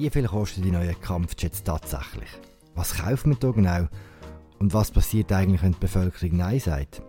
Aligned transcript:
Wie 0.00 0.10
viel 0.10 0.28
kosten 0.28 0.62
die 0.62 0.70
neuen 0.70 0.94
Kampfjets 1.00 1.64
tatsächlich? 1.64 2.28
Was 2.76 2.94
kauft 2.94 3.26
man 3.26 3.36
da 3.40 3.50
genau? 3.50 3.88
Und 4.60 4.72
was 4.72 4.92
passiert 4.92 5.32
eigentlich, 5.32 5.60
wenn 5.64 5.72
die 5.72 5.80
Bevölkerung 5.80 6.36
Nein 6.36 6.60
sagt? 6.60 7.02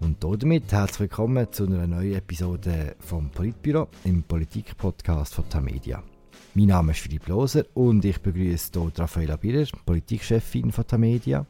Und 0.00 0.22
damit 0.22 0.70
herzlich 0.70 1.00
willkommen 1.00 1.50
zu 1.50 1.64
einer 1.64 1.86
neuen 1.86 2.16
Episode 2.16 2.94
vom 2.98 3.30
Politbüro 3.30 3.88
im 4.04 4.22
Politik-Podcast 4.22 5.32
von 5.32 5.48
Tamedia. 5.48 6.02
Mein 6.52 6.66
Name 6.66 6.92
ist 6.92 7.00
Philipp 7.00 7.26
Loser 7.26 7.64
und 7.72 8.04
ich 8.04 8.20
begrüße 8.20 8.70
hier 8.74 8.92
Raffaella 8.94 9.36
Bierer, 9.36 9.66
Politikchefin 9.86 10.70
von 10.70 10.86
Tamedia. 10.86 11.46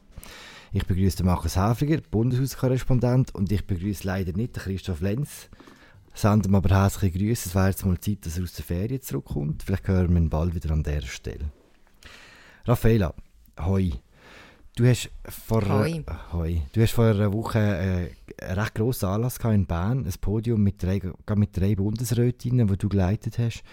Ich 0.71 0.85
begrüße 0.85 1.21
Markus 1.25 1.57
Häfliger, 1.57 1.99
Bundeshauskorrespondent 2.09 3.35
und 3.35 3.51
ich 3.51 3.67
begrüße 3.67 4.07
leider 4.07 4.31
nicht 4.31 4.53
Christoph 4.53 5.01
Lenz. 5.01 5.49
Senden 6.19 6.53
aber 6.53 6.75
herzliche 6.75 7.17
Grüße. 7.17 7.47
Es 7.47 7.55
wäre 7.55 7.69
jetzt 7.69 7.85
mal 7.85 7.97
Zeit, 7.97 8.25
dass 8.25 8.37
er 8.37 8.43
aus 8.43 8.51
der 8.51 8.65
Ferien 8.65 9.01
zurückkommt. 9.01 9.63
Vielleicht 9.63 9.87
hören 9.87 10.09
wir 10.09 10.17
ihn 10.19 10.29
bald 10.29 10.53
wieder 10.53 10.71
an 10.71 10.83
dieser 10.83 11.03
Stelle. 11.03 11.49
Raffaella, 12.65 13.13
hoi. 13.61 13.93
Du 14.75 14.85
hast 14.85 15.09
vor, 15.23 15.67
Hoi. 15.67 16.03
hoi. 16.33 16.61
Du 16.73 16.81
hast 16.81 16.91
vor 16.91 17.05
einer 17.05 17.31
Woche 17.31 17.59
äh, 17.59 18.43
einen 18.43 18.59
recht 18.59 18.75
grossen 18.75 19.05
Anlass 19.05 19.39
gehabt 19.39 19.55
in 19.55 19.65
Bern, 19.65 20.05
ein 20.05 20.13
Podium 20.19 20.61
mit 20.61 20.83
drei, 20.83 21.01
mit 21.35 21.57
drei 21.57 21.75
Bundesrätinnen, 21.75 22.67
die 22.67 22.77
du 22.77 22.89
geleitet 22.89 23.37
hast. 23.39 23.63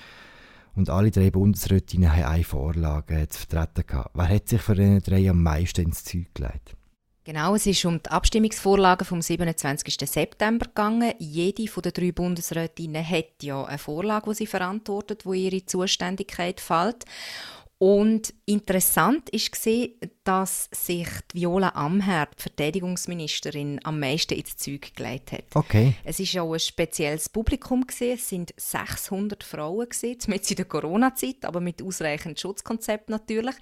Und 0.76 0.88
alle 0.88 1.10
drei 1.10 1.32
Bundesrätinnen 1.32 2.14
haben 2.14 2.24
eine 2.24 2.44
Vorlage 2.44 3.22
äh, 3.22 3.28
zu 3.28 3.40
vertreten 3.40 3.88
gehabt. 3.88 4.10
Wer 4.14 4.28
hat 4.28 4.48
sich 4.48 4.62
von 4.62 4.76
diesen 4.76 5.00
drei 5.00 5.28
am 5.28 5.42
meisten 5.42 5.86
ins 5.86 6.04
Zeug 6.04 6.32
gelegt? 6.32 6.75
Genau, 7.26 7.56
es 7.56 7.66
ist 7.66 7.84
um 7.84 8.00
die 8.00 8.08
Abstimmungsvorlagen 8.08 9.04
vom 9.04 9.20
27. 9.20 9.96
September 10.08 10.66
gegangen. 10.66 11.12
Jede 11.18 11.66
von 11.66 11.82
den 11.82 11.92
drei 11.92 12.12
Bundesrätinnen 12.12 13.04
hat 13.04 13.42
ja 13.42 13.64
eine 13.64 13.78
Vorlage, 13.78 14.30
die 14.30 14.36
sie 14.36 14.46
verantwortet, 14.46 15.26
wo 15.26 15.32
ihre 15.32 15.66
Zuständigkeit 15.66 16.60
fällt. 16.60 17.04
Und 17.78 18.32
interessant 18.46 19.28
ist 19.30 19.52
gesehen, 19.52 19.92
dass 20.24 20.70
sich 20.72 21.08
die 21.32 21.42
Viola 21.42 21.68
Amherd, 21.74 22.30
die 22.38 22.42
Verteidigungsministerin, 22.42 23.80
am 23.84 24.00
meisten 24.00 24.32
ins 24.32 24.56
Zeug 24.56 24.94
gelegt 24.94 25.32
hat. 25.32 25.44
Okay. 25.54 25.94
Es 26.02 26.18
ist 26.18 26.38
auch 26.38 26.54
ein 26.54 26.58
spezielles 26.58 27.28
Publikum 27.28 27.86
gesehen. 27.86 28.16
Es 28.16 28.30
sind 28.30 28.54
600 28.56 29.44
Frauen 29.44 29.90
gesehen, 29.90 30.16
jetzt 30.28 30.50
in 30.50 30.56
der 30.56 30.64
Corona-Zeit, 30.64 31.44
aber 31.44 31.60
mit 31.60 31.82
ausreichend 31.82 32.40
Schutzkonzept 32.40 33.10
natürlich. 33.10 33.56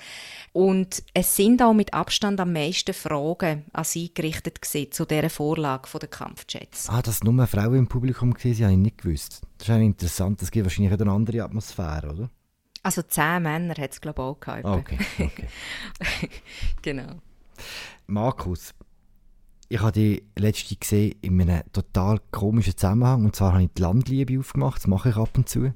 Und 0.53 1.03
es 1.13 1.35
sind 1.35 1.61
auch 1.61 1.75
mit 1.75 1.93
Abstand 1.93 2.39
am 2.39 2.53
meisten 2.53 2.95
Fragen 2.95 3.65
an 3.73 3.85
sie 3.85 4.15
gerichtet 4.15 4.63
gewesen, 4.63 4.93
zu 4.93 5.07
dieser 5.07 5.29
Vorlage 5.29 5.89
der 5.99 6.09
Kampfjets. 6.09 6.89
Ah, 6.89 7.03
dass 7.03 7.25
nur 7.25 7.47
Frauen 7.49 7.79
im 7.79 7.89
Publikum 7.89 8.33
waren, 8.33 8.55
habe 8.63 8.73
ich 8.73 8.79
nicht 8.79 8.99
gewusst. 8.99 9.41
Das 9.59 9.69
ist 9.69 9.75
eigentlich 9.75 9.87
interessant. 9.87 10.41
Das 10.41 10.53
gibt 10.53 10.67
wahrscheinlich 10.67 11.01
eine 11.01 11.11
andere 11.11 11.43
Atmosphäre, 11.43 12.13
oder? 12.13 12.31
Also 12.85 13.03
zehn 13.03 13.43
Männer 13.43 13.75
hat 13.77 13.93
es 13.93 14.01
glaube 14.01 14.21
ich 14.21 14.29
auch 14.29 14.41
gehabt. 14.41 14.65
Okay, 14.65 14.99
okay. 15.19 15.49
genau. 16.83 17.17
Markus, 18.07 18.75
ich 19.71 19.81
habe 19.81 19.93
die 19.93 20.23
letzte 20.37 20.77
gesehen 20.77 21.15
in 21.23 21.41
einem 21.41 21.63
total 21.73 22.21
komischen 22.31 22.77
Zusammenhang. 22.77 23.25
Und 23.25 23.37
zwar 23.37 23.55
habe 23.55 23.65
ich 23.65 23.71
die 23.77 23.83
Landliebe 23.83 24.39
aufgemacht, 24.39 24.77
das 24.77 24.87
mache 24.87 25.09
ich 25.09 25.17
ab 25.17 25.31
und 25.37 25.49
zu. 25.49 25.73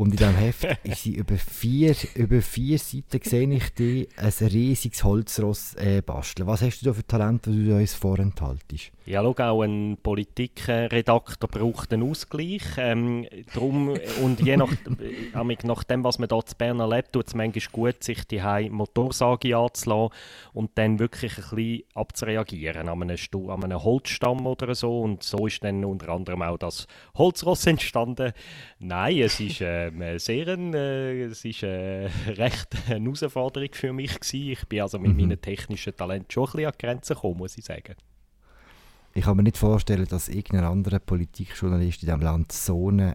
Und 0.00 0.12
in 0.12 0.16
diesem 0.16 0.34
Heft 0.34 0.64
ist 0.82 1.02
sie 1.02 1.16
über 1.16 1.36
vier, 1.36 1.94
über 2.14 2.40
vier 2.40 2.78
Seiten 2.78 3.20
sehe 3.22 3.52
ich 3.52 3.74
die 3.74 4.08
ein 4.16 4.32
riesiges 4.48 5.04
Holzross 5.04 5.74
äh, 5.74 6.00
basteln. 6.00 6.46
Was 6.46 6.62
hast 6.62 6.80
du 6.80 6.86
da 6.86 6.94
für 6.94 7.06
Talent, 7.06 7.46
das 7.46 7.52
du 7.52 7.76
uns 7.76 7.92
vorenthaltest? 7.92 8.92
Ja, 9.04 9.22
schau, 9.22 9.34
auch 9.42 9.62
ein 9.62 9.98
Politikredakteur 10.02 11.48
braucht 11.48 11.92
einen 11.92 12.08
Ausgleich. 12.08 12.62
Ähm, 12.78 13.26
drum, 13.52 13.94
und 14.22 14.40
je 14.40 14.56
nach, 14.56 14.72
äh, 15.42 15.56
nach 15.64 15.84
dem, 15.84 16.02
was 16.02 16.18
man 16.18 16.30
hier 16.30 16.46
zu 16.46 16.56
Bern 16.56 16.80
erlebt, 16.80 17.12
tut 17.12 17.26
es 17.26 17.34
manchmal 17.34 17.64
gut, 17.70 18.02
sich 18.02 18.24
die 18.24 18.40
Motorsage 18.70 19.54
anzulassen 19.54 20.14
und 20.54 20.70
dann 20.76 20.98
wirklich 20.98 21.36
ein 21.36 21.56
bisschen 21.56 21.82
abzureagieren 21.92 22.88
an 22.88 23.02
einem, 23.02 23.18
Stu 23.18 23.50
an 23.50 23.64
einem 23.64 23.82
Holzstamm 23.82 24.46
oder 24.46 24.74
so. 24.74 25.00
Und 25.00 25.24
so 25.24 25.46
ist 25.46 25.62
dann 25.62 25.84
unter 25.84 26.08
anderem 26.08 26.40
auch 26.40 26.56
das 26.56 26.86
Holzross 27.16 27.66
entstanden. 27.66 28.32
Nein, 28.78 29.18
es 29.18 29.40
ist 29.40 29.60
äh, 29.60 29.89
sehr 30.18 30.48
ein, 30.48 30.74
äh, 30.74 31.22
es 31.24 31.44
ist 31.44 31.62
äh, 31.62 32.06
recht 32.28 32.68
eine 32.88 33.04
Herausforderung 33.04 33.68
für 33.72 33.92
mich 33.92 34.18
gewesen. 34.20 34.50
Ich 34.50 34.64
bin 34.66 34.80
also 34.82 34.98
mit 34.98 35.12
Mhm. 35.12 35.16
meinen 35.20 35.40
technischen 35.40 35.96
Talenten 35.96 36.30
schon 36.30 36.44
ein 36.44 36.52
bisschen 36.52 36.66
an 36.66 36.72
die 36.78 36.86
Grenzen 36.86 37.14
gekommen, 37.14 37.38
muss 37.38 37.58
ich 37.58 37.64
sagen. 37.64 37.94
Ich 39.14 39.24
kann 39.24 39.36
mir 39.36 39.42
nicht 39.42 39.58
vorstellen, 39.58 40.06
dass 40.08 40.28
irgendein 40.28 40.64
anderer 40.64 41.00
Politikjournalist 41.00 42.02
in 42.02 42.06
diesem 42.06 42.20
Land 42.20 42.52
so 42.52 42.90
ein 42.90 43.14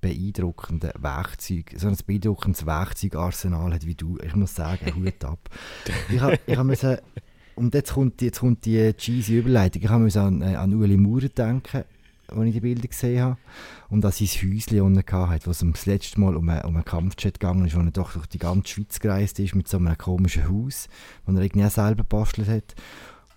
beeindruckendes 0.00 0.92
Werkzeug, 0.98 1.72
so 1.76 1.88
ein 1.88 1.96
beeindruckendes 2.06 2.66
Werkzeugarsenal 2.66 3.72
hat 3.72 3.86
wie 3.86 3.94
du. 3.94 4.18
Ich 4.22 4.34
muss 4.34 4.54
sagen, 4.54 4.94
Hut 4.96 5.24
ab. 5.24 5.48
ich 6.10 6.20
habe 6.20 6.38
ich 6.46 6.56
hab 6.56 6.66
müssen, 6.66 6.98
und 7.54 7.72
jetzt 7.72 7.92
kommt, 7.94 8.20
die- 8.20 8.26
jetzt 8.26 8.40
kommt 8.40 8.64
die 8.66 8.92
cheesy 8.94 9.38
Überleitung. 9.38 9.82
Ich 9.82 9.90
musste 9.90 10.20
an, 10.22 10.42
äh, 10.42 10.56
an 10.56 10.74
Ueli 10.74 10.96
Maurer 10.96 11.28
denken, 11.28 11.84
als 12.28 12.46
ich 12.46 12.52
die 12.52 12.60
Bilder 12.60 12.88
gesehen 12.88 13.22
habe. 13.22 13.36
Und 13.90 14.04
an 14.04 14.12
sein 14.12 14.26
Häuschen 14.26 14.80
unten 14.80 15.12
hatte, 15.12 15.46
wo 15.46 15.50
es 15.50 15.58
das 15.58 15.86
letzte 15.86 16.20
Mal 16.20 16.36
um 16.36 16.48
einen, 16.48 16.64
um 16.64 16.74
einen 16.74 16.84
Kampfjet 16.84 17.40
gegangen 17.40 17.66
ist, 17.66 17.76
wo 17.76 17.80
er 17.80 17.90
doch 17.90 18.12
durch 18.12 18.26
die 18.26 18.38
ganze 18.38 18.68
Schweiz 18.68 19.00
gereist 19.00 19.38
ist 19.38 19.54
mit 19.54 19.68
so 19.68 19.78
einem 19.78 19.96
komischen 19.96 20.48
Haus, 20.48 20.88
das 21.26 21.34
er 21.34 21.42
irgendwie 21.42 21.66
auch 21.66 21.70
selber 21.70 22.02
gebastelt 22.02 22.48
hat. 22.48 22.74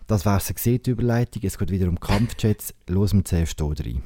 Das 0.08 0.26
wäre 0.26 0.38
es 0.38 0.54
gesehen, 0.54 0.82
die 0.84 0.92
Überleitung. 0.92 1.42
Es 1.46 1.58
geht 1.58 1.70
wieder 1.70 1.90
um 1.90 2.00
Kampfjets. 2.00 2.74
Los 2.88 3.14
wir 3.14 3.26
zuerst 3.26 3.60
hier 3.60 3.86
rein. 3.86 4.04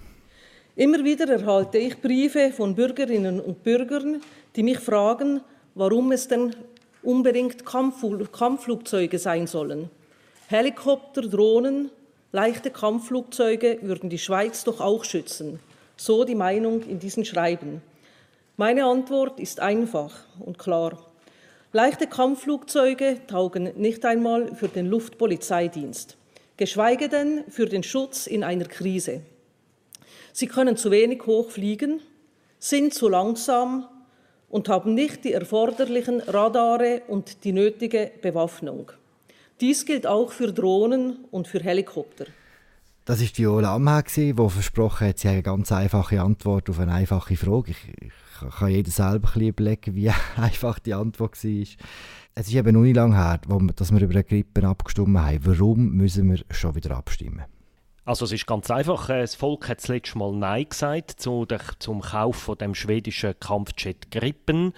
Immer 0.75 1.03
wieder 1.03 1.29
erhalte 1.29 1.77
ich 1.77 2.01
Briefe 2.01 2.51
von 2.51 2.75
Bürgerinnen 2.75 3.39
und 3.39 3.61
Bürgern, 3.61 4.21
die 4.55 4.63
mich 4.63 4.79
fragen, 4.79 5.41
warum 5.75 6.11
es 6.11 6.27
denn 6.27 6.55
unbedingt 7.03 7.65
Kampffl 7.65 8.27
Kampfflugzeuge 8.31 9.19
sein 9.19 9.47
sollen. 9.47 9.89
Helikopter, 10.47 11.21
Drohnen, 11.21 11.91
leichte 12.31 12.71
Kampfflugzeuge 12.71 13.79
würden 13.81 14.09
die 14.09 14.17
Schweiz 14.17 14.63
doch 14.63 14.79
auch 14.79 15.03
schützen. 15.03 15.59
So 15.97 16.23
die 16.23 16.35
Meinung 16.35 16.83
in 16.83 16.99
diesen 16.99 17.25
Schreiben. 17.25 17.81
Meine 18.57 18.85
Antwort 18.85 19.39
ist 19.39 19.59
einfach 19.59 20.13
und 20.39 20.57
klar. 20.57 20.97
Leichte 21.73 22.07
Kampfflugzeuge 22.07 23.21
taugen 23.27 23.71
nicht 23.75 24.05
einmal 24.05 24.55
für 24.55 24.67
den 24.67 24.87
Luftpolizeidienst, 24.87 26.17
geschweige 26.57 27.07
denn 27.07 27.43
für 27.49 27.65
den 27.65 27.83
Schutz 27.83 28.27
in 28.27 28.43
einer 28.43 28.65
Krise. 28.65 29.21
Sie 30.33 30.47
können 30.47 30.77
zu 30.77 30.91
wenig 30.91 31.25
hoch 31.25 31.49
fliegen, 31.49 32.01
sind 32.59 32.93
zu 32.93 33.09
langsam 33.09 33.87
und 34.49 34.69
haben 34.69 34.93
nicht 34.93 35.23
die 35.23 35.33
erforderlichen 35.33 36.19
Radare 36.21 37.03
und 37.07 37.43
die 37.45 37.53
nötige 37.53 38.11
Bewaffnung. 38.21 38.91
Dies 39.61 39.85
gilt 39.85 40.07
auch 40.07 40.31
für 40.31 40.51
Drohnen 40.51 41.25
und 41.29 41.47
für 41.47 41.59
Helikopter. 41.59 42.25
Das 43.05 43.21
war 43.21 43.27
Viola 43.35 43.75
Amherd, 43.75 44.15
die 44.15 44.33
versprochen 44.33 45.07
hat, 45.07 45.19
sie 45.19 45.27
hat 45.27 45.33
eine 45.33 45.43
ganz 45.43 45.71
einfache 45.71 46.19
Antwort 46.21 46.69
auf 46.69 46.79
eine 46.79 46.93
einfache 46.93 47.35
Frage. 47.35 47.71
Ich, 47.71 47.93
ich 48.01 48.49
kann 48.57 48.71
jeder 48.71 48.89
selber 48.89 49.29
ein 49.35 49.41
überlegen, 49.41 49.95
wie 49.95 50.11
einfach 50.35 50.79
die 50.79 50.95
Antwort 50.95 51.43
war. 51.43 51.51
Es 52.33 52.47
ist 52.47 52.55
eben 52.55 52.73
noch 52.73 52.81
nicht 52.81 52.95
lange 52.95 53.15
her, 53.15 53.39
dass 53.75 53.91
wir 53.91 54.01
über 54.01 54.13
eine 54.13 54.23
Grippe 54.23 54.67
abgestimmt 54.67 55.17
haben. 55.17 55.39
Warum 55.45 55.91
müssen 55.91 56.31
wir 56.31 56.39
schon 56.49 56.73
wieder 56.73 56.97
abstimmen? 56.97 57.43
Also 58.03 58.25
es 58.25 58.31
ist 58.31 58.47
ganz 58.47 58.71
einfach, 58.71 59.09
äh, 59.09 59.21
das 59.21 59.35
Volk 59.35 59.69
hat 59.69 59.77
das 59.77 59.87
letzte 59.87 60.17
Mal 60.17 60.33
Nein 60.33 60.65
gesagt 60.67 61.11
zu 61.11 61.45
der, 61.45 61.61
zum 61.77 62.01
Kauf 62.01 62.35
von 62.35 62.57
dem 62.57 62.73
schwedischen 62.73 63.39
Kampfjet 63.39 64.09
Gripen. 64.09 64.73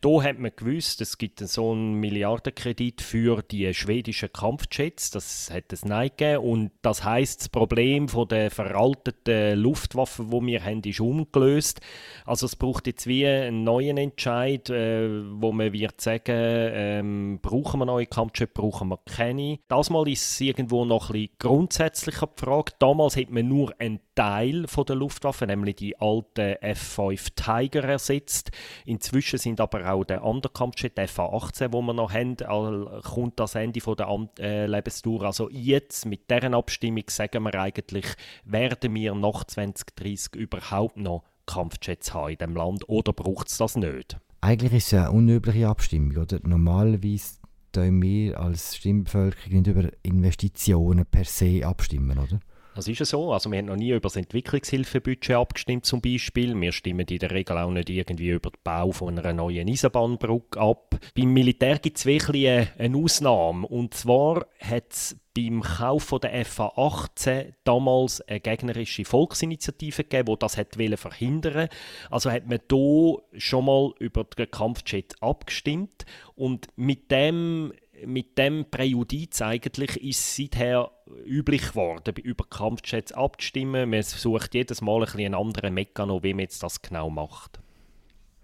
Da 0.00 0.22
hat 0.22 0.38
man 0.38 0.52
gewusst, 0.56 1.02
es 1.02 1.18
gibt 1.18 1.38
so 1.40 1.72
einen 1.72 1.94
Milliardenkredit 1.94 3.02
für 3.02 3.42
die 3.42 3.72
schwedischen 3.74 4.32
Kampfjets. 4.32 5.10
Das 5.10 5.50
hat 5.52 5.70
es 5.70 5.84
Nein 5.84 6.08
gegeben. 6.16 6.38
Und 6.38 6.70
das 6.80 7.04
heißt, 7.04 7.42
das 7.42 7.48
Problem 7.50 8.08
von 8.08 8.26
der 8.26 8.50
veralteten 8.50 9.58
Luftwaffe, 9.58 10.32
wo 10.32 10.40
wir 10.40 10.64
haben, 10.64 10.82
ist 10.82 10.98
umgelöst. 10.98 11.82
Also 12.24 12.46
es 12.46 12.56
braucht 12.56 12.86
jetzt 12.86 13.06
wie 13.06 13.26
einen 13.26 13.64
neuen 13.64 13.98
Entscheid, 13.98 14.70
äh, 14.70 15.08
wo 15.40 15.52
man 15.52 15.74
wird 15.74 16.00
sagen, 16.00 16.22
ähm, 16.26 17.38
brauchen 17.42 17.80
wir 17.80 17.86
neue 17.86 18.06
Kampfjets, 18.06 18.54
brauchen 18.54 18.88
wir 18.88 18.98
keine. 19.04 19.58
Das 19.68 19.90
Mal 19.90 20.08
ist 20.08 20.24
es 20.24 20.40
irgendwo 20.40 20.86
noch 20.86 21.10
ein 21.10 21.12
bisschen 21.12 21.36
grundsätzlicher 21.38 22.28
die 22.28 22.40
Frage. 22.42 22.61
Damals 22.78 23.16
hat 23.16 23.30
man 23.30 23.48
nur 23.48 23.74
einen 23.78 24.00
Teil 24.14 24.66
von 24.66 24.84
der 24.84 24.96
Luftwaffe, 24.96 25.46
nämlich 25.46 25.76
die 25.76 25.98
alten 25.98 26.56
F-5 26.60 27.34
Tiger 27.34 27.84
ersetzt. 27.84 28.50
Inzwischen 28.84 29.38
sind 29.38 29.60
aber 29.60 29.90
auch 29.90 30.04
der 30.04 30.22
andere 30.22 30.52
Kampfjet, 30.52 30.96
der 30.96 31.04
F-18, 31.04 31.72
wo 31.72 31.82
wir 31.82 31.94
noch 31.94 32.12
haben, 32.12 32.36
kommt 33.02 33.40
das 33.40 33.54
Ende 33.54 33.80
von 33.80 33.96
der 33.96 34.08
Am 34.08 34.28
äh, 34.38 34.66
Lebensdauer. 34.66 35.22
Also 35.22 35.48
jetzt 35.50 36.06
mit 36.06 36.30
deren 36.30 36.54
Abstimmung 36.54 37.04
sagen 37.08 37.42
wir 37.44 37.54
eigentlich, 37.54 38.06
werden 38.44 38.94
wir 38.94 39.14
nach 39.14 39.44
2030 39.44 40.34
überhaupt 40.36 40.96
noch 40.96 41.24
Kampfjets 41.46 42.14
haben 42.14 42.30
in 42.30 42.38
dem 42.38 42.54
Land 42.54 42.88
oder 42.88 43.12
braucht 43.12 43.48
es 43.48 43.58
das 43.58 43.76
nicht? 43.76 44.16
Eigentlich 44.40 44.72
ist 44.72 44.92
es 44.92 44.98
eine 44.98 45.12
unübliche 45.12 45.68
Abstimmung, 45.68 46.16
oder? 46.16 46.40
Normalerweise 46.42 47.36
tun 47.72 48.02
wir 48.02 48.38
als 48.38 48.76
Stimmbevölkerung 48.76 49.52
nicht 49.52 49.66
über 49.66 49.88
Investitionen 50.02 51.06
per 51.06 51.24
se 51.24 51.66
abstimmen, 51.66 52.18
oder? 52.18 52.40
Das 52.74 52.88
ist 52.88 52.98
ja 53.00 53.04
so. 53.04 53.32
Also 53.32 53.50
wir 53.50 53.58
haben 53.58 53.66
noch 53.66 53.76
nie 53.76 53.90
über 53.90 54.00
das 54.00 54.16
Entwicklungshilfebudget 54.16 55.36
abgestimmt 55.36 55.84
zum 55.84 56.00
Beispiel. 56.00 56.58
Wir 56.58 56.72
stimmen 56.72 57.06
in 57.06 57.18
der 57.18 57.30
Regel 57.30 57.58
auch 57.58 57.70
nicht 57.70 57.90
irgendwie 57.90 58.30
über 58.30 58.50
den 58.50 58.60
Bau 58.64 58.92
von 58.92 59.18
einer 59.18 59.32
neuen 59.32 59.68
Eisenbahnbrücke 59.68 60.58
ab. 60.58 60.98
Beim 61.14 61.32
Militär 61.34 61.78
gibt 61.78 61.98
es 61.98 62.06
wirklich 62.06 62.48
eine 62.78 62.96
Ausnahme. 62.96 63.66
Und 63.66 63.92
zwar 63.94 64.46
hat 64.58 64.90
es 64.90 65.16
beim 65.34 65.62
Kauf 65.62 66.14
der 66.22 66.44
FA-18 66.44 67.54
damals 67.64 68.20
eine 68.22 68.40
gegnerische 68.40 69.04
Volksinitiative 69.04 70.04
gegeben, 70.04 70.32
die 70.32 70.38
das 70.38 70.56
hat 70.56 70.76
verhindern 70.96 71.68
Also 72.10 72.30
hat 72.30 72.46
man 72.46 72.60
hier 72.70 73.22
schon 73.38 73.64
mal 73.64 73.92
über 73.98 74.24
den 74.24 74.50
Kampfjet 74.50 75.14
abgestimmt 75.20 76.04
und 76.34 76.68
mit 76.76 77.10
dem 77.10 77.72
mit 78.04 78.36
dem 78.36 78.68
Präjudiz 78.68 79.42
eigentlich 79.42 79.96
ist 80.02 80.36
seither 80.36 80.90
üblich 81.24 81.68
geworden, 81.70 82.14
über 82.22 82.44
Kampfjets 82.44 83.12
abzustimmen. 83.12 83.90
Man 83.90 84.02
sucht 84.02 84.54
jedes 84.54 84.80
Mal 84.80 85.04
ein 85.04 85.08
einen 85.08 85.34
anderen 85.34 85.74
Mechanismus, 85.74 86.22
wie 86.22 86.34
man 86.34 86.40
jetzt 86.40 86.62
das 86.62 86.82
genau 86.82 87.10
macht. 87.10 87.60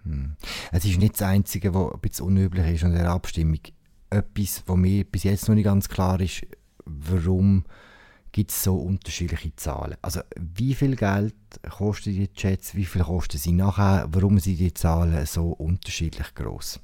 Hm. 0.04 0.36
Es 0.72 0.84
ist 0.84 0.98
nicht 0.98 1.14
das 1.14 1.22
Einzige, 1.22 1.74
was 1.74 1.92
ein 1.92 2.00
bisschen 2.00 2.26
unüblich 2.26 2.66
ist 2.66 2.84
an 2.84 2.92
der 2.92 3.10
Abstimmung. 3.10 3.60
Etwas, 4.10 4.62
was 4.66 4.76
mir 4.76 5.04
bis 5.04 5.24
jetzt 5.24 5.48
noch 5.48 5.54
nicht 5.54 5.64
ganz 5.64 5.88
klar 5.88 6.20
ist, 6.20 6.46
warum 6.84 7.64
gibt 8.32 8.50
es 8.50 8.62
so 8.62 8.76
unterschiedliche 8.76 9.54
Zahlen. 9.56 9.96
Also 10.02 10.20
wie 10.36 10.74
viel 10.74 10.96
Geld 10.96 11.34
kosten 11.68 12.12
die 12.12 12.30
Jets, 12.36 12.74
wie 12.74 12.84
viel 12.84 13.02
kosten 13.02 13.38
sie 13.38 13.52
nachher, 13.52 14.06
warum 14.10 14.38
sind 14.38 14.58
die 14.58 14.74
Zahlen 14.74 15.24
so 15.26 15.48
unterschiedlich 15.50 16.34
groß? 16.34 16.80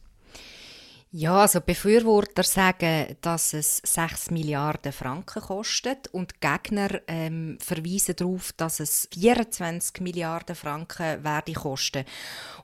Ja, 1.16 1.42
also 1.42 1.60
Befürworter 1.60 2.42
sagen, 2.42 3.16
dass 3.20 3.54
es 3.54 3.80
6 3.84 4.32
Milliarden 4.32 4.90
Franken 4.90 5.42
kostet 5.42 6.08
und 6.08 6.40
Gegner 6.40 6.88
ähm, 7.06 7.56
verweisen 7.60 8.16
darauf, 8.16 8.52
dass 8.56 8.80
es 8.80 9.08
24 9.14 10.00
Milliarden 10.00 10.56
Franken 10.56 11.22
werde 11.22 11.52
kosten. 11.52 12.04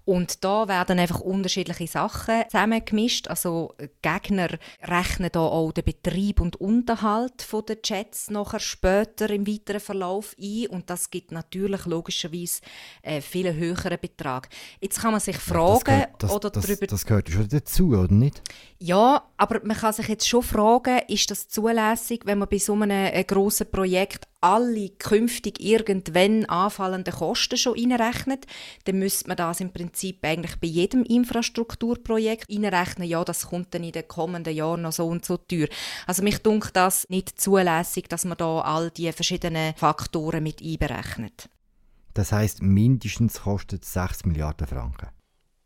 Und 0.05 0.43
da 0.43 0.67
werden 0.67 0.99
einfach 0.99 1.21
unterschiedliche 1.21 1.87
Sachen 1.87 2.43
zusammengemischt. 2.49 3.29
Also 3.29 3.73
Gegner 4.03 4.49
rechnen 4.83 5.31
da 5.31 5.43
auch 5.43 5.71
den 5.71 5.85
Betrieb 5.85 6.41
und 6.41 6.57
Unterhalt 6.57 7.43
von 7.43 7.65
der 7.67 7.79
Jets 7.85 8.31
nachher 8.31 8.59
später 8.59 9.31
im 9.31 9.47
weiteren 9.47 9.79
Verlauf 9.79 10.35
ein 10.43 10.67
und 10.67 10.91
das 10.91 11.11
gibt 11.11 11.31
natürlich 11.31 11.87
logischerweise 11.87 12.63
einen 13.05 13.19
äh, 13.19 13.21
viel 13.21 13.55
höheren 13.55 14.01
Betrag. 14.01 14.49
Jetzt 14.81 15.01
kann 15.01 15.13
man 15.13 15.21
sich 15.21 15.37
fragen, 15.37 15.75
das 15.75 15.85
gehört, 15.85 16.11
das, 16.19 16.33
oder 16.33 16.51
das, 16.51 16.67
darüber... 16.67 16.87
Das 16.89 17.07
gehört 17.07 17.29
schon 17.29 17.49
dazu, 17.49 17.91
oder 17.91 18.13
nicht? 18.13 18.40
Ja, 18.79 19.25
aber 19.37 19.61
man 19.65 19.77
kann 19.77 19.93
sich 19.93 20.09
jetzt 20.09 20.27
schon 20.27 20.43
fragen, 20.43 21.01
ist 21.09 21.31
das 21.31 21.49
zulässig, 21.49 22.23
wenn 22.25 22.39
man 22.39 22.49
bei 22.49 22.59
so 22.59 22.73
einem 22.73 22.91
äh, 22.91 23.25
grossen 23.25 23.71
Projekt 23.71 24.27
alle 24.41 24.89
künftig 24.91 25.61
irgendwann 25.61 26.47
anfallenden 26.47 27.13
Kosten 27.13 27.59
schon 27.59 27.77
einrechnet, 27.77 28.47
dann 28.85 28.99
müsste 28.99 29.29
man 29.29 29.37
das 29.37 29.61
im 29.61 29.71
Prinzip 29.71 30.25
eigentlich 30.25 30.59
bei 30.59 30.69
jedem 30.69 31.03
Infrastrukturprojekt 31.03 32.51
einrechnen. 32.51 33.07
Ja, 33.07 33.23
das 33.23 33.49
kommt 33.49 33.75
dann 33.75 33.85
in 33.85 33.93
den 33.93 34.09
kommenden 34.09 34.55
Jahren 34.55 34.83
noch 34.83 34.93
so 34.93 35.07
und 35.07 35.27
so 35.27 35.37
teuer. 35.37 35.69
Also 36.07 36.23
mich 36.23 36.39
dunkt 36.39 36.75
das 36.75 37.07
nicht 37.11 37.39
zulässig, 37.39 38.09
dass 38.09 38.25
man 38.25 38.39
da 38.39 38.61
all 38.61 38.91
die 38.91 39.13
verschiedenen 39.13 39.75
Faktoren 39.75 40.43
mit 40.43 40.63
einberechnet. 40.63 41.51
Das 42.15 42.33
heißt, 42.33 42.63
mindestens 42.63 43.43
kostet 43.43 43.85
es 43.85 43.93
6 43.93 44.25
Milliarden 44.25 44.67
Franken. 44.67 45.09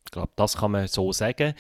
Ich 0.05 0.11
glaube, 0.11 0.33
das 0.37 0.57
kann 0.57 0.73
man 0.73 0.87
so 0.89 1.13
sagen. 1.13 1.55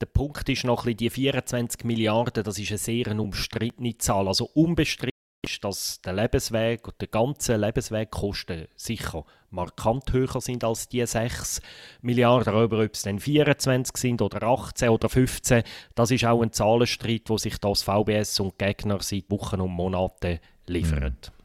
Der 0.00 0.06
Punkt 0.06 0.48
ist 0.48 0.64
noch 0.64 0.86
ein 0.86 0.96
die 0.96 1.08
24 1.08 1.84
Milliarden, 1.84 2.44
das 2.44 2.58
ist 2.58 2.70
eine 2.70 2.78
sehr 2.78 3.18
umstrittene 3.18 3.96
Zahl. 3.96 4.28
Also 4.28 4.50
unbestritten 4.52 5.10
ist, 5.46 5.64
dass 5.64 6.00
der 6.02 6.12
Lebensweg 6.12 6.86
und 6.86 7.00
der 7.00 7.08
ganze 7.08 7.56
Lebenswegkosten 7.56 8.66
sicher 8.76 9.24
markant 9.50 10.12
höher 10.12 10.40
sind 10.40 10.64
als 10.64 10.88
die 10.88 11.06
6 11.06 11.62
Milliarden. 12.02 12.54
Aber 12.54 12.84
ob 12.84 12.92
es 12.92 13.02
dann 13.02 13.18
24 13.18 13.96
sind 13.96 14.20
oder 14.20 14.42
18 14.42 14.90
oder 14.90 15.08
15, 15.08 15.62
das 15.94 16.10
ist 16.10 16.24
auch 16.24 16.42
ein 16.42 16.52
Zahlenstreit, 16.52 17.22
wo 17.28 17.38
sich 17.38 17.58
das 17.58 17.82
VBS 17.82 18.40
und 18.40 18.58
Gegner 18.58 18.98
seit 19.00 19.30
Wochen 19.30 19.60
und 19.60 19.70
Monaten 19.70 20.40
liefern. 20.66 21.16
Mhm. 21.22 21.35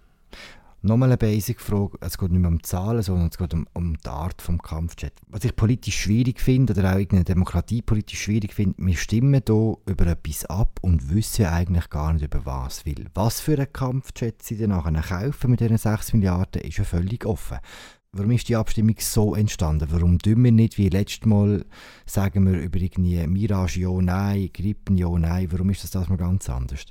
Nochmal 0.84 1.10
eine 1.10 1.18
Basic-Frage. 1.18 2.00
Es 2.02 2.18
geht 2.18 2.32
nicht 2.32 2.42
mehr 2.42 2.50
um 2.50 2.64
Zahlen, 2.64 3.04
sondern 3.04 3.28
es 3.28 3.38
geht 3.38 3.54
um, 3.54 3.68
um 3.74 3.98
die 3.98 4.10
Art 4.10 4.48
des 4.48 4.58
Kampfjet. 4.64 5.14
Was 5.28 5.44
ich 5.44 5.56
politisch 5.56 5.96
schwierig 5.96 6.42
finde, 6.42 6.74
oder 6.74 6.96
auch 6.96 7.00
in 7.00 7.08
der 7.10 7.24
Demokratie 7.24 7.84
politisch 7.84 8.24
schwierig 8.24 8.56
finde, 8.56 8.76
wir 8.80 8.98
stimmen 8.98 9.44
hier 9.46 9.78
über 9.86 10.08
etwas 10.08 10.46
ab 10.46 10.80
und 10.82 11.14
wissen 11.14 11.46
eigentlich 11.46 11.88
gar 11.92 12.14
nicht, 12.14 12.26
über 12.26 12.48
was 12.48 12.84
will. 12.88 13.06
Was 13.14 13.42
für 13.42 13.58
einen 13.58 13.72
Kampfjet 13.72 14.42
sie 14.42 14.58
dann 14.58 14.70
nachher 14.70 15.04
kaufen 15.04 15.52
mit 15.52 15.60
diesen 15.60 15.78
6 15.78 16.14
Milliarden, 16.14 16.64
ist 16.64 16.78
ja 16.78 16.84
völlig 16.84 17.28
offen. 17.28 17.60
Warum 18.12 18.32
ist 18.32 18.50
die 18.50 18.56
Abstimmung 18.56 18.96
so 18.98 19.36
entstanden? 19.36 19.88
Warum 19.92 20.18
tun 20.18 20.44
wir 20.44 20.52
nicht 20.52 20.80
wie 20.80 20.90
letztes 20.90 21.28
Mal, 21.28 21.64
sagen 22.08 22.52
wir 22.52 22.60
über 22.60 22.80
irgendwie 22.80 23.26
Mirage 23.28 23.82
ja, 23.82 23.92
nein, 24.02 24.50
Grippen 24.52 24.98
ja, 24.98 25.10
nein? 25.10 25.52
Warum 25.52 25.70
ist 25.70 25.84
das 25.84 25.92
das 25.92 26.10
mal 26.10 26.18
ganz 26.18 26.50
anders? 26.50 26.86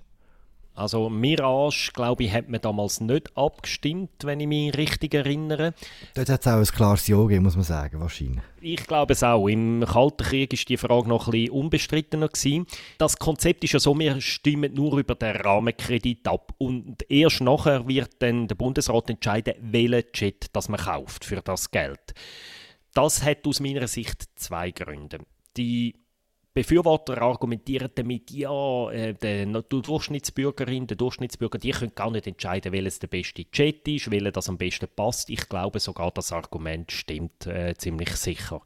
Also 0.74 1.10
Mirage, 1.10 1.90
glaube 1.92 2.24
ich, 2.24 2.32
hat 2.32 2.48
man 2.48 2.60
damals 2.60 3.00
nicht 3.00 3.36
abgestimmt, 3.36 4.10
wenn 4.22 4.40
ich 4.40 4.46
mich 4.46 4.76
richtig 4.76 5.14
erinnere. 5.14 5.74
Dort 6.14 6.28
hat 6.28 6.40
es 6.40 6.46
auch 6.46 6.58
ein 6.58 6.64
klares 6.64 7.06
Ja 7.06 7.18
gegeben, 7.18 7.44
muss 7.44 7.56
man 7.56 7.64
sagen, 7.64 8.00
wahrscheinlich. 8.00 8.40
Ich 8.60 8.86
glaube 8.86 9.12
es 9.12 9.22
auch. 9.22 9.48
Im 9.48 9.84
Kalten 9.86 10.24
Krieg 10.24 10.52
war 10.52 10.58
die 10.66 10.76
Frage 10.76 11.08
noch 11.08 11.26
ein 11.26 11.32
bisschen 11.32 11.50
unbestrittener. 11.50 12.28
Gewesen. 12.28 12.66
Das 12.98 13.18
Konzept 13.18 13.64
ist 13.64 13.72
ja 13.72 13.80
so, 13.80 13.98
wir 13.98 14.20
stimmen 14.20 14.72
nur 14.74 14.98
über 14.98 15.14
den 15.14 15.36
Rahmenkredit 15.36 16.26
ab. 16.28 16.54
Und 16.58 17.04
erst 17.10 17.40
nachher 17.40 17.86
wird 17.86 18.10
dann 18.20 18.48
der 18.48 18.54
Bundesrat 18.54 19.10
entscheiden, 19.10 19.54
welchen 19.60 20.04
Jet 20.14 20.46
das 20.54 20.68
man 20.68 20.80
kauft 20.80 21.24
für 21.24 21.42
das 21.42 21.70
Geld. 21.70 22.14
Das 22.94 23.22
hat 23.22 23.46
aus 23.46 23.60
meiner 23.60 23.86
Sicht 23.86 24.24
zwei 24.36 24.70
Gründe. 24.70 25.18
Die 25.56 25.94
Befürworter 26.52 27.22
argumentieren 27.22 27.90
damit, 27.94 28.30
ja, 28.32 28.90
äh, 28.90 29.14
die 29.14 29.82
Durchschnittsbürgerin, 29.82 30.88
der 30.88 30.96
Durchschnittsbürger, 30.96 31.58
die 31.58 31.70
können 31.70 31.94
gar 31.94 32.10
nicht 32.10 32.26
entscheiden, 32.26 32.72
welches 32.72 32.98
der 32.98 33.06
beste 33.06 33.48
Chat 33.50 33.86
ist, 33.86 34.10
welcher 34.10 34.32
das 34.32 34.48
am 34.48 34.58
besten 34.58 34.88
passt. 34.94 35.30
Ich 35.30 35.48
glaube 35.48 35.78
sogar, 35.78 36.10
das 36.10 36.32
Argument 36.32 36.90
stimmt 36.90 37.46
äh, 37.46 37.74
ziemlich 37.76 38.10
sicher. 38.16 38.62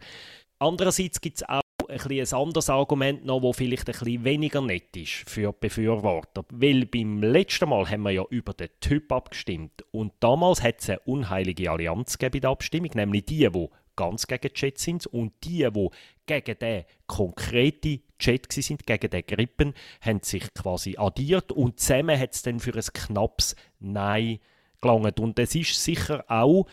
Andererseits 0.58 1.20
gibt 1.20 1.36
es 1.36 1.48
auch 1.48 1.60
ein, 1.88 2.00
ein 2.00 2.32
anderes 2.32 2.70
Argument 2.70 3.24
noch, 3.24 3.42
das 3.42 3.56
vielleicht 3.56 3.88
ein 3.88 3.98
bisschen 3.98 4.24
weniger 4.24 4.62
nett 4.62 4.96
ist 4.96 5.28
für 5.28 5.52
die 5.52 5.58
Befürworter. 5.60 6.44
Weil 6.50 6.86
beim 6.86 7.22
letzten 7.22 7.68
Mal 7.68 7.88
haben 7.88 8.02
wir 8.02 8.12
ja 8.12 8.24
über 8.30 8.54
den 8.54 8.70
Typ 8.80 9.12
abgestimmt 9.12 9.84
und 9.90 10.12
damals 10.20 10.62
hat 10.62 10.80
es 10.80 10.88
eine 10.88 11.00
unheilige 11.00 11.70
Allianz 11.70 12.16
gegeben 12.16 12.36
in 12.36 12.40
der 12.40 12.50
Abstimmung, 12.50 12.90
nämlich 12.94 13.26
die, 13.26 13.48
die 13.50 13.68
ganz 13.96 14.26
gegen 14.26 14.50
Jet 14.54 14.78
sind 14.78 15.06
und 15.06 15.32
die, 15.44 15.68
die 15.70 15.88
gegen 16.26 16.58
den 16.58 16.84
konkreten 17.06 18.02
Jet 18.20 18.52
sind, 18.52 18.86
gegen 18.86 19.10
den 19.10 19.26
Grippen, 19.26 19.74
haben 20.00 20.20
sich 20.22 20.52
quasi 20.54 20.96
addiert 20.96 21.52
und 21.52 21.80
zusammen 21.80 22.18
hat 22.18 22.34
es 22.34 22.42
dann 22.42 22.60
für 22.60 22.74
ein 22.74 22.84
knappes 22.92 23.56
Nein 23.80 24.38
gelangt. 24.80 25.20
Und 25.20 25.38
es 25.38 25.54
ist 25.54 25.82
sicher 25.82 26.24
auch 26.28 26.66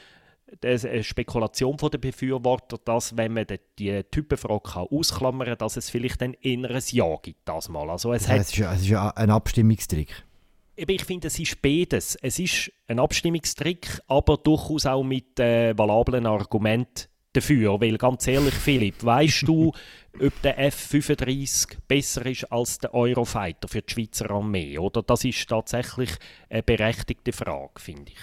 eine 0.63 1.04
Spekulation 1.04 1.78
der 1.78 1.98
Befürworter, 1.98 2.78
dass, 2.84 3.16
wenn 3.16 3.34
man 3.34 3.46
die 3.80 4.04
Typenfrage 4.04 4.80
ausklammern 4.92 5.48
kann, 5.48 5.58
dass 5.58 5.78
es 5.78 5.90
vielleicht 5.90 6.22
ein 6.22 6.34
inneres 6.34 6.92
Ja 6.92 7.16
gibt, 7.22 7.48
das 7.48 7.70
mal. 7.70 7.90
Also 7.90 8.12
es, 8.13 8.24
das 8.24 8.32
heißt, 8.32 8.58
hat, 8.58 8.75
es 8.75 8.82
ist 8.82 8.90
ja 8.90 9.10
ein 9.12 9.30
Abstimmungstrick. 9.30 10.25
Ich 10.75 11.06
finde, 11.06 11.28
es 11.28 11.38
ist 11.38 11.62
beides. 11.62 12.16
Es 12.22 12.40
ist 12.40 12.72
ein 12.88 13.00
Abstimmungstrick, 13.00 14.01
aber 14.08 14.38
durchaus 14.38 14.86
auch 14.86 15.04
mit 15.04 15.40
äh, 15.40 15.78
valablen 15.78 16.25
Argumenten 16.25 17.11
dafür. 17.34 17.80
Weil 17.80 17.98
ganz 17.98 18.28
ehrlich, 18.28 18.54
Philipp, 18.54 19.04
weißt 19.04 19.48
du, 19.48 19.72
ob 20.20 20.42
der 20.42 20.60
F-35 20.60 21.78
besser 21.88 22.26
ist 22.26 22.52
als 22.52 22.80
der 22.80 22.94
Eurofighter 22.94 23.68
für 23.68 23.82
die 23.82 23.94
Schweizer 23.94 24.30
Armee? 24.32 24.78
Oder 24.78 25.04
das 25.04 25.24
ist 25.24 25.48
tatsächlich 25.48 26.12
eine 26.50 26.64
berechtigte 26.64 27.32
Frage, 27.32 27.80
finde 27.80 28.12
ich. 28.12 28.20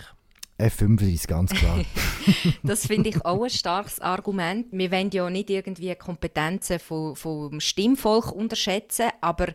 F-35, 0.58 1.28
ganz 1.28 1.52
klar. 1.52 1.84
das 2.64 2.86
finde 2.86 3.10
ich 3.10 3.24
auch 3.24 3.44
ein 3.44 3.50
starkes 3.50 4.00
Argument. 4.00 4.66
Wir 4.72 4.90
wollen 4.90 5.10
ja 5.12 5.30
nicht 5.30 5.50
irgendwie 5.50 5.94
Kompetenzen 5.94 6.80
vom, 6.80 7.14
vom 7.14 7.60
Stimmvolk 7.60 8.32
unterschätzen, 8.32 9.10
aber 9.20 9.52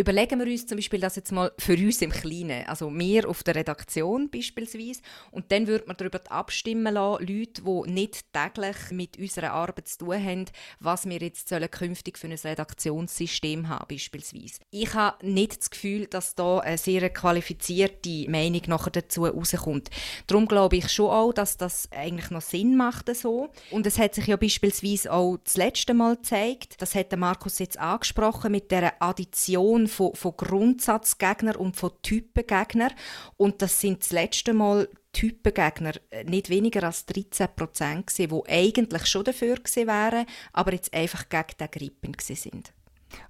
Überlegen 0.00 0.40
wir 0.40 0.46
uns 0.46 0.66
zum 0.66 0.78
Beispiel 0.78 0.98
das 0.98 1.16
jetzt 1.16 1.30
mal 1.30 1.52
für 1.58 1.74
uns 1.74 2.00
im 2.00 2.10
Kleinen, 2.10 2.66
also 2.66 2.90
wir 2.90 3.28
auf 3.28 3.42
der 3.42 3.54
Redaktion 3.54 4.30
beispielsweise, 4.30 5.02
und 5.30 5.52
dann 5.52 5.66
würde 5.66 5.84
man 5.88 5.96
darüber 5.98 6.20
abstimmen 6.30 6.94
lassen, 6.94 7.26
Leute, 7.26 7.62
die 7.62 7.92
nicht 7.92 8.24
täglich 8.32 8.76
mit 8.92 9.18
unserer 9.18 9.50
Arbeit 9.52 9.88
zu 9.88 9.98
tun 9.98 10.24
haben, 10.24 10.46
was 10.78 11.06
wir 11.06 11.18
jetzt 11.18 11.50
sollen 11.50 11.70
künftig 11.70 12.16
für 12.16 12.28
ein 12.28 12.32
Redaktionssystem 12.32 13.68
haben 13.68 13.88
beispielsweise. 13.90 14.60
Ich 14.70 14.94
habe 14.94 15.26
nicht 15.26 15.58
das 15.58 15.68
Gefühl, 15.68 16.06
dass 16.06 16.34
da 16.34 16.60
eine 16.60 16.78
sehr 16.78 17.10
qualifizierte 17.10 18.30
Meinung 18.30 18.62
nachher 18.68 18.92
dazu 18.92 19.26
rauskommt. 19.26 19.90
Darum 20.26 20.48
glaube 20.48 20.76
ich 20.76 20.90
schon 20.90 21.10
auch, 21.10 21.34
dass 21.34 21.58
das 21.58 21.90
eigentlich 21.92 22.30
noch 22.30 22.40
Sinn 22.40 22.74
macht 22.74 23.14
so. 23.14 23.50
Und 23.70 23.86
es 23.86 23.98
hat 23.98 24.14
sich 24.14 24.28
ja 24.28 24.36
beispielsweise 24.36 25.12
auch 25.12 25.36
das 25.44 25.58
letzte 25.58 25.92
Mal 25.92 26.16
gezeigt, 26.16 26.76
das 26.78 26.94
hat 26.94 27.14
Markus 27.18 27.58
jetzt 27.58 27.78
angesprochen 27.78 28.52
mit 28.52 28.70
der 28.70 29.02
Addition 29.02 29.89
von, 29.90 30.14
von 30.14 30.34
Grundsatzgegnern 30.36 31.56
und 31.56 31.76
von 31.76 31.90
Typengegnern. 32.02 32.92
Und 33.36 33.62
das 33.62 33.80
sind 33.80 34.02
das 34.02 34.12
letzte 34.12 34.54
Mal 34.54 34.88
Typengegner 35.12 35.92
äh, 36.10 36.24
nicht 36.24 36.50
weniger 36.50 36.84
als 36.84 37.04
13 37.06 37.48
Prozent 37.56 38.16
die 38.16 38.28
eigentlich 38.48 39.06
schon 39.06 39.24
dafür 39.24 39.56
gewesen 39.56 39.86
wären, 39.86 40.26
aber 40.52 40.72
jetzt 40.72 40.94
einfach 40.94 41.28
gegen 41.28 41.56
den 41.58 41.70
Grippen 41.70 42.14
sind. 42.20 42.72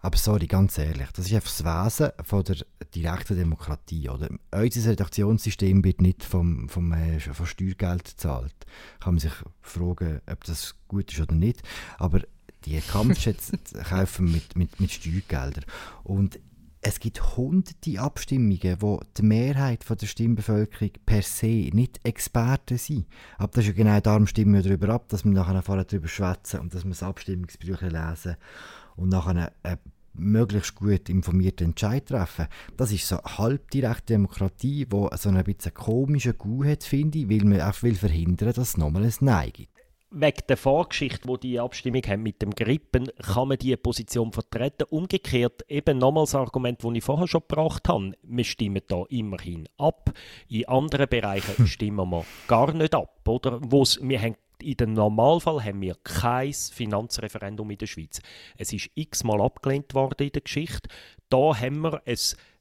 Aber 0.01 0.19
sorry, 0.19 0.47
ganz 0.47 0.77
ehrlich, 0.79 1.11
das 1.13 1.27
ist 1.27 1.35
einfach 1.35 1.51
das 1.57 1.65
Wesen 1.65 2.13
von 2.25 2.45
der 2.45 2.57
direkten 2.95 3.37
Demokratie. 3.37 4.09
Oder? 4.09 4.29
Unser 4.53 4.91
Redaktionssystem 4.91 5.85
wird 5.85 6.03
nicht 6.03 6.23
vom, 6.23 6.69
vom, 6.69 6.93
äh, 6.93 7.19
vom 7.19 7.47
Steuergeld 7.47 8.05
gezahlt. 8.05 8.55
Kann 9.01 9.15
man 9.15 9.21
sich 9.21 9.33
fragen, 9.63 10.21
ob 10.31 10.45
das 10.45 10.75
gut 10.89 11.13
ist 11.13 11.21
oder 11.21 11.35
nicht. 11.35 11.63
Aber 11.99 12.21
die 12.65 12.79
Kampfjets 12.81 13.53
kaufen 13.89 14.31
mit, 14.31 14.57
mit, 14.57 14.81
mit 14.81 14.91
Steuergeldern. 14.91 15.65
Und 16.05 16.39
es 16.83 16.99
gibt 16.99 17.37
hunderte 17.37 18.01
Abstimmungen, 18.01 18.81
wo 18.81 19.01
die 19.17 19.23
Mehrheit 19.23 19.85
der 19.89 20.07
Stimmbevölkerung 20.07 20.93
per 21.05 21.23
se 21.23 21.71
nicht 21.73 22.01
Experten 22.05 22.79
sind. 22.79 23.07
Aber 23.37 23.49
das 23.49 23.65
ist 23.65 23.69
ja 23.69 23.75
genau 23.75 24.01
darum 24.01 24.27
stimmen 24.27 24.55
wir 24.55 24.63
darüber 24.63 24.95
ab, 24.95 25.09
dass 25.09 25.25
wir 25.25 25.33
nachher 25.33 25.63
vorher 25.63 25.85
darüber 25.85 26.09
schwätzen 26.09 26.61
und 26.61 26.75
dass 26.75 26.85
wir 26.85 26.91
das 26.91 27.03
Abstimmungsbücher 27.03 27.91
lesen 27.91 28.37
und 28.97 29.11
nachher 29.11 29.53
einen 29.63 29.79
möglichst 30.15 30.75
gut 30.75 31.09
informierten 31.09 31.69
Entscheid 31.69 32.07
treffen. 32.07 32.47
Das 32.77 32.93
ist 32.93 33.07
so 33.07 33.19
halbdirekte 33.23 34.15
Demokratie, 34.15 34.87
wo 34.89 35.11
so 35.17 35.29
ein 35.29 35.45
bisschen 35.45 35.75
komischen 35.75 36.39
Gau 36.39 36.65
hat, 36.65 36.83
finde 36.83 37.19
ich, 37.19 37.29
weil 37.29 37.45
man 37.45 37.61
auch 37.61 37.75
verhindern 37.75 38.49
will, 38.49 38.53
dass 38.55 38.71
es 38.71 38.77
nochmal 38.77 39.05
ein 39.05 39.15
Nein 39.21 39.51
gibt 39.53 39.80
wegen 40.11 40.43
der 40.49 40.57
Vorgeschichte, 40.57 41.29
wo 41.29 41.37
die 41.37 41.61
Abstimmung 41.61 42.03
haben 42.07 42.23
mit 42.23 42.43
dem 42.43 42.51
Grippen, 42.51 43.11
kann 43.23 43.49
man 43.49 43.59
diese 43.59 43.77
Position 43.77 44.33
vertreten. 44.33 44.85
Umgekehrt 44.91 45.65
eben 45.69 45.99
nochmals 45.99 46.33
das 46.33 46.41
Argument, 46.41 46.83
das 46.83 46.93
ich 46.95 47.05
vorher 47.05 47.29
schon 47.29 47.43
gebracht 47.47 47.89
habe. 47.89 48.13
Wir 48.23 48.45
stimmen 48.45 48.83
da 48.89 49.05
immerhin 49.09 49.69
ab. 49.79 50.13
In 50.49 50.69
anderen 50.69 51.09
Bereichen 51.09 51.67
stimmen 51.67 52.11
wir 52.11 52.25
gar 52.49 52.73
nicht 52.73 52.95
ab. 52.95 53.21
Oder? 53.27 53.61
Wo's, 53.63 54.01
wir 54.03 54.21
haben 54.21 54.37
in 54.63 54.77
dem 54.77 54.93
Normalfall 54.93 55.65
haben 55.65 55.81
wir 55.81 55.97
kein 56.05 56.53
Finanzreferendum 56.53 57.71
in 57.71 57.79
der 57.79 57.87
Schweiz. 57.87 58.21
Es 58.59 58.73
ist 58.73 58.91
x-mal 58.95 59.41
abgelehnt 59.41 59.95
worden 59.95 60.27
in 60.27 60.33
der 60.33 60.43
Geschichte. 60.43 60.89
Da 61.31 61.59
haben 61.59 61.81
wir 61.81 62.03
ein 62.05 62.19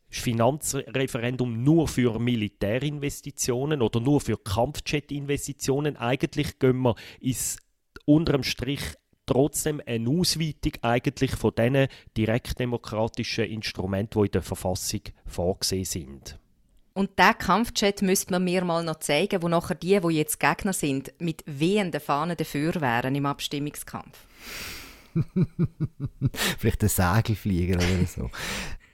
Finanzreferendum 0.10 1.64
nur 1.64 1.88
für 1.88 2.20
Militärinvestitionen 2.20 3.82
oder 3.82 4.00
nur 4.00 4.22
für 4.22 4.38
Kampfjet-Investitionen. 4.38 5.98
Eigentlich 5.98 6.60
gehen 6.60 6.82
wir 6.82 6.96
ins 7.20 7.58
unterm 8.06 8.44
Strich 8.44 8.82
trotzdem 9.26 9.82
eine 9.86 10.10
Ausweitung 10.10 10.74
eigentlich 10.82 11.36
von 11.36 11.54
diesen 11.56 11.88
direktdemokratischen 12.18 13.46
Instrumenten, 13.46 14.20
die 14.20 14.26
in 14.26 14.32
der 14.32 14.42
Verfassung 14.42 15.02
vorgesehen 15.28 15.86
sind. 15.86 16.40
Und 16.94 17.18
diesen 17.20 17.38
Kampfjet 17.38 18.02
müsste 18.02 18.32
man 18.32 18.44
mir 18.44 18.66
mal 18.66 18.84
noch 18.84 19.00
zeigen, 19.00 19.42
wo 19.44 19.48
nachher 19.48 19.76
die, 19.76 20.00
die 20.00 20.16
jetzt 20.16 20.40
Gegner 20.40 20.74
sind, 20.74 21.14
mit 21.20 21.44
wehenden 21.46 22.02
Fahnen 22.02 22.36
dafür 22.36 22.82
wären 22.82 23.16
im 23.16 23.28
Abstimmungskampf. 23.28 24.18
Vielleicht 26.58 26.84
ein 26.84 26.90
Segelflieger 26.90 27.78
oder 27.78 28.06
so. 28.08 28.30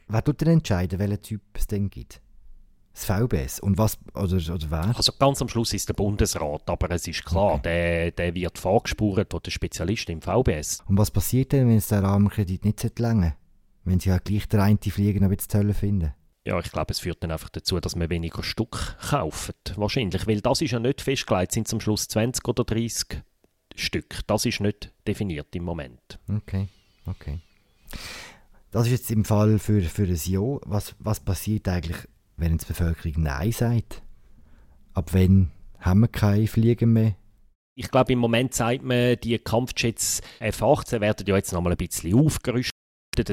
Wer 0.08 0.24
tut 0.24 0.42
denn 0.42 0.50
entscheiden, 0.50 1.00
welchen 1.00 1.22
Typ 1.22 1.42
es 1.54 1.68
denn 1.68 1.90
gibt? 1.90 2.22
Das 2.94 3.06
VBS? 3.06 3.60
Und 3.60 3.78
was, 3.78 3.98
oder, 4.14 4.38
oder 4.38 4.72
wer? 4.72 4.96
Also 4.96 5.12
ganz 5.20 5.42
am 5.42 5.50
Schluss 5.50 5.74
ist 5.74 5.90
der 5.90 5.96
Bundesrat, 5.96 6.70
aber 6.70 6.92
es 6.92 7.08
ist 7.08 7.26
klar, 7.26 7.56
okay. 7.56 7.62
der, 7.64 8.12
der 8.12 8.36
wird 8.36 8.58
vorgespurt 8.58 9.32
von 9.32 9.42
den 9.42 9.52
Spezialisten 9.52 10.14
im 10.14 10.22
VBS. 10.22 10.82
Und 10.88 10.98
was 10.98 11.12
passiert 11.12 11.52
denn, 11.52 11.68
wenn 11.68 11.78
es 11.78 11.88
der 11.88 12.04
Rahmenkredit 12.04 12.64
nicht 12.64 13.00
länger 13.00 13.36
Wenn 13.84 14.00
sie 14.00 14.10
ja 14.10 14.18
gleich 14.20 14.48
der 14.48 14.64
eine 14.64 14.78
Flieger 14.78 15.20
noch 15.20 15.36
zu 15.36 15.48
Zölle 15.48 15.74
finden? 15.74 16.14
Ja, 16.46 16.60
ich 16.60 16.72
glaube, 16.72 16.92
es 16.92 17.00
führt 17.00 17.24
dann 17.24 17.32
einfach 17.32 17.50
dazu, 17.50 17.80
dass 17.80 17.96
man 17.96 18.10
weniger 18.10 18.44
Stück 18.44 18.98
kaufen. 19.10 19.56
Wahrscheinlich, 19.76 20.28
weil 20.28 20.42
das 20.42 20.62
ist 20.62 20.72
ja 20.72 20.80
nicht 20.80 21.02
festgelegt, 21.02 21.52
sind 21.52 21.74
am 21.74 21.82
Schluss 21.82 22.08
20 22.08 22.48
oder 22.48 22.64
30 22.64 23.24
Stück. 23.76 24.22
Das 24.28 24.46
ist 24.46 24.62
nicht 24.62 24.94
definiert 25.08 25.54
im 25.56 25.64
Moment. 25.64 26.20
Okay, 26.30 26.70
okay. 27.08 27.40
Das 28.76 28.88
ist 28.88 28.92
jetzt 28.92 29.12
im 29.12 29.24
Fall 29.24 29.58
für, 29.58 29.82
für 29.84 30.04
ein 30.04 30.20
Ja. 30.26 30.42
Was, 30.66 30.96
was 31.00 31.22
passiert 31.22 31.66
eigentlich, 31.70 31.96
wenn 32.36 32.58
die 32.58 32.66
Bevölkerung 32.66 33.24
Nein 33.24 33.54
sagt? 33.54 34.04
Ab 34.94 35.14
wann 35.14 35.50
haben 35.80 36.02
wir 36.02 36.10
keine 36.10 36.46
Fliegen 36.46 36.92
mehr? 36.92 37.16
Ich 37.78 37.90
glaube, 37.90 38.12
im 38.12 38.20
Moment 38.20 38.54
sagt 38.54 38.84
man, 38.84 39.16
die 39.24 39.40
Kampfjets 39.40 40.22
F-18 40.40 41.00
werden 41.00 41.26
ja 41.26 41.38
jetzt 41.38 41.54
noch 41.54 41.62
mal 41.62 41.72
ein 41.72 41.78
bisschen 41.78 42.20
aufgerüstet 42.20 42.74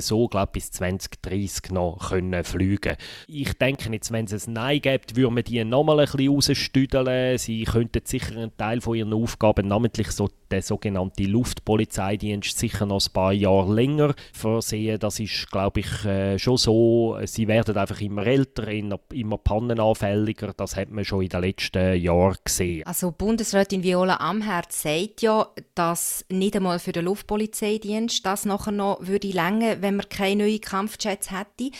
so, 0.01 0.29
glaube 0.29 0.53
bis 0.53 0.71
2030 0.71 1.71
noch 1.73 2.11
können 2.11 2.45
fliegen 2.45 2.97
Ich 3.27 3.55
denke 3.55 3.91
jetzt, 3.93 4.13
wenn 4.13 4.27
es 4.27 4.47
ein 4.47 4.53
Nein 4.53 4.81
gibt, 4.81 5.17
würden 5.17 5.37
wir 5.37 5.43
die 5.43 5.65
nochmal 5.65 6.01
ein 6.01 6.07
bisschen 6.07 6.29
rausstüdeln. 6.29 7.39
Sie 7.39 7.65
könnten 7.65 8.03
sicher 8.05 8.37
einen 8.37 8.57
Teil 8.57 8.81
von 8.81 8.97
ihren 8.97 9.13
Aufgaben, 9.13 9.69
namentlich 9.69 10.11
so 10.11 10.29
der 10.51 10.63
sogenannte 10.63 11.25
Luftpolizeidienst, 11.25 12.59
sicher 12.59 12.85
noch 12.85 13.05
ein 13.07 13.13
paar 13.13 13.33
Jahre 13.33 13.75
länger 13.75 14.15
versehen. 14.33 14.99
Das 14.99 15.19
ist, 15.19 15.51
glaube 15.51 15.81
ich, 15.81 16.05
äh, 16.05 16.39
schon 16.39 16.59
so. 16.59 17.19
Sie 17.25 17.49
werden 17.49 17.77
einfach 17.77 18.01
immer 18.01 18.27
älter, 18.27 18.69
immer 18.69 19.39
pannenanfälliger. 19.39 20.53
Das 20.55 20.77
hat 20.77 20.91
man 20.91 21.05
schon 21.05 21.23
in 21.23 21.31
den 21.31 21.41
letzten 21.41 21.97
Jahren 22.01 22.37
gesehen. 22.45 22.87
Also 22.87 23.11
Bundesrätin 23.11 23.83
Viola 23.83 24.17
Amherd 24.17 24.73
sagt 24.73 25.23
ja, 25.23 25.49
dass 25.75 26.25
nicht 26.29 26.55
einmal 26.55 26.79
für 26.79 26.93
den 26.93 27.07
Luftpolizeidienst 27.07 28.25
das 28.25 28.45
nachher 28.45 28.73
noch 28.73 29.07
würde 29.07 29.29
länger 29.29 29.72
wenn 29.81 29.97
man 29.97 30.09
keine 30.09 30.45
neuen 30.45 30.61
Kampfjets 30.61 31.31
hätte. 31.31 31.71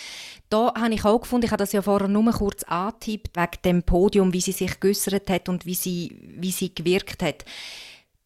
Da 0.49 0.73
habe 0.75 0.95
ich 0.95 1.05
auch 1.05 1.21
gefunden, 1.21 1.47
ich 1.47 1.53
habe 1.53 1.63
das 1.63 1.73
ja 1.73 1.83
vorher 1.83 2.09
nur 2.09 2.31
kurz 2.33 2.63
angetippt, 2.65 3.37
wegen 3.37 3.63
dem 3.65 3.83
Podium, 3.83 4.33
wie 4.33 4.41
sie 4.41 4.53
sich 4.53 4.79
geäußert 4.81 5.29
hat 5.31 5.49
und 5.49 5.67
wie 5.67 5.75
sie, 5.75 6.17
wie 6.37 6.51
sie 6.51 6.75
gewirkt 6.75 7.23
hat. 7.23 7.45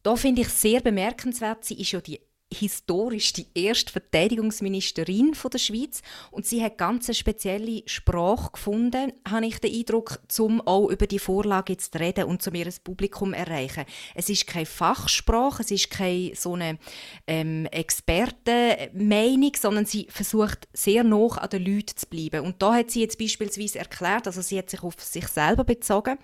Da 0.02 0.14
finde 0.14 0.42
ich 0.42 0.48
sehr 0.48 0.80
bemerkenswert, 0.80 1.64
sie 1.64 1.80
ist 1.80 1.92
ja 1.92 2.00
die 2.00 2.20
historisch 2.52 3.32
die 3.32 3.46
erste 3.54 3.92
Verteidigungsministerin 3.92 5.34
der 5.52 5.58
Schweiz 5.58 6.02
und 6.30 6.46
sie 6.46 6.62
hat 6.62 6.78
ganz 6.78 7.08
eine 7.08 7.14
spezielle 7.14 7.82
Sprache 7.86 8.52
gefunden, 8.52 9.12
habe 9.28 9.46
ich 9.46 9.58
den 9.58 9.74
Eindruck, 9.74 10.20
um 10.38 10.60
auch 10.60 10.88
über 10.88 11.06
die 11.06 11.18
Vorlage 11.18 11.72
jetzt 11.72 11.92
zu 11.92 11.98
reden 11.98 12.24
und 12.24 12.42
zu 12.42 12.52
mir 12.52 12.64
das 12.64 12.78
Publikum 12.78 13.32
zu 13.32 13.38
erreichen. 13.38 13.84
Es 14.14 14.28
ist 14.28 14.46
keine 14.46 14.66
Fachsprache, 14.66 15.62
es 15.62 15.72
ist 15.72 15.90
keine 15.90 16.36
so 16.36 16.54
eine 16.54 16.78
ähm, 17.26 17.66
Expertenmeinung, 17.66 19.52
sondern 19.58 19.86
sie 19.86 20.06
versucht 20.08 20.68
sehr 20.72 21.02
nah 21.02 21.26
an 21.26 21.50
den 21.50 21.64
Leuten 21.64 21.96
zu 21.96 22.06
bleiben. 22.06 22.44
Und 22.44 22.62
da 22.62 22.74
hat 22.74 22.92
sie 22.92 23.00
jetzt 23.00 23.18
beispielsweise 23.18 23.80
erklärt, 23.80 24.26
also 24.28 24.40
sie 24.40 24.58
hat 24.58 24.70
sich 24.70 24.82
auf 24.82 24.94
sich 25.00 25.26
selber 25.26 25.64
bezogen 25.64 26.16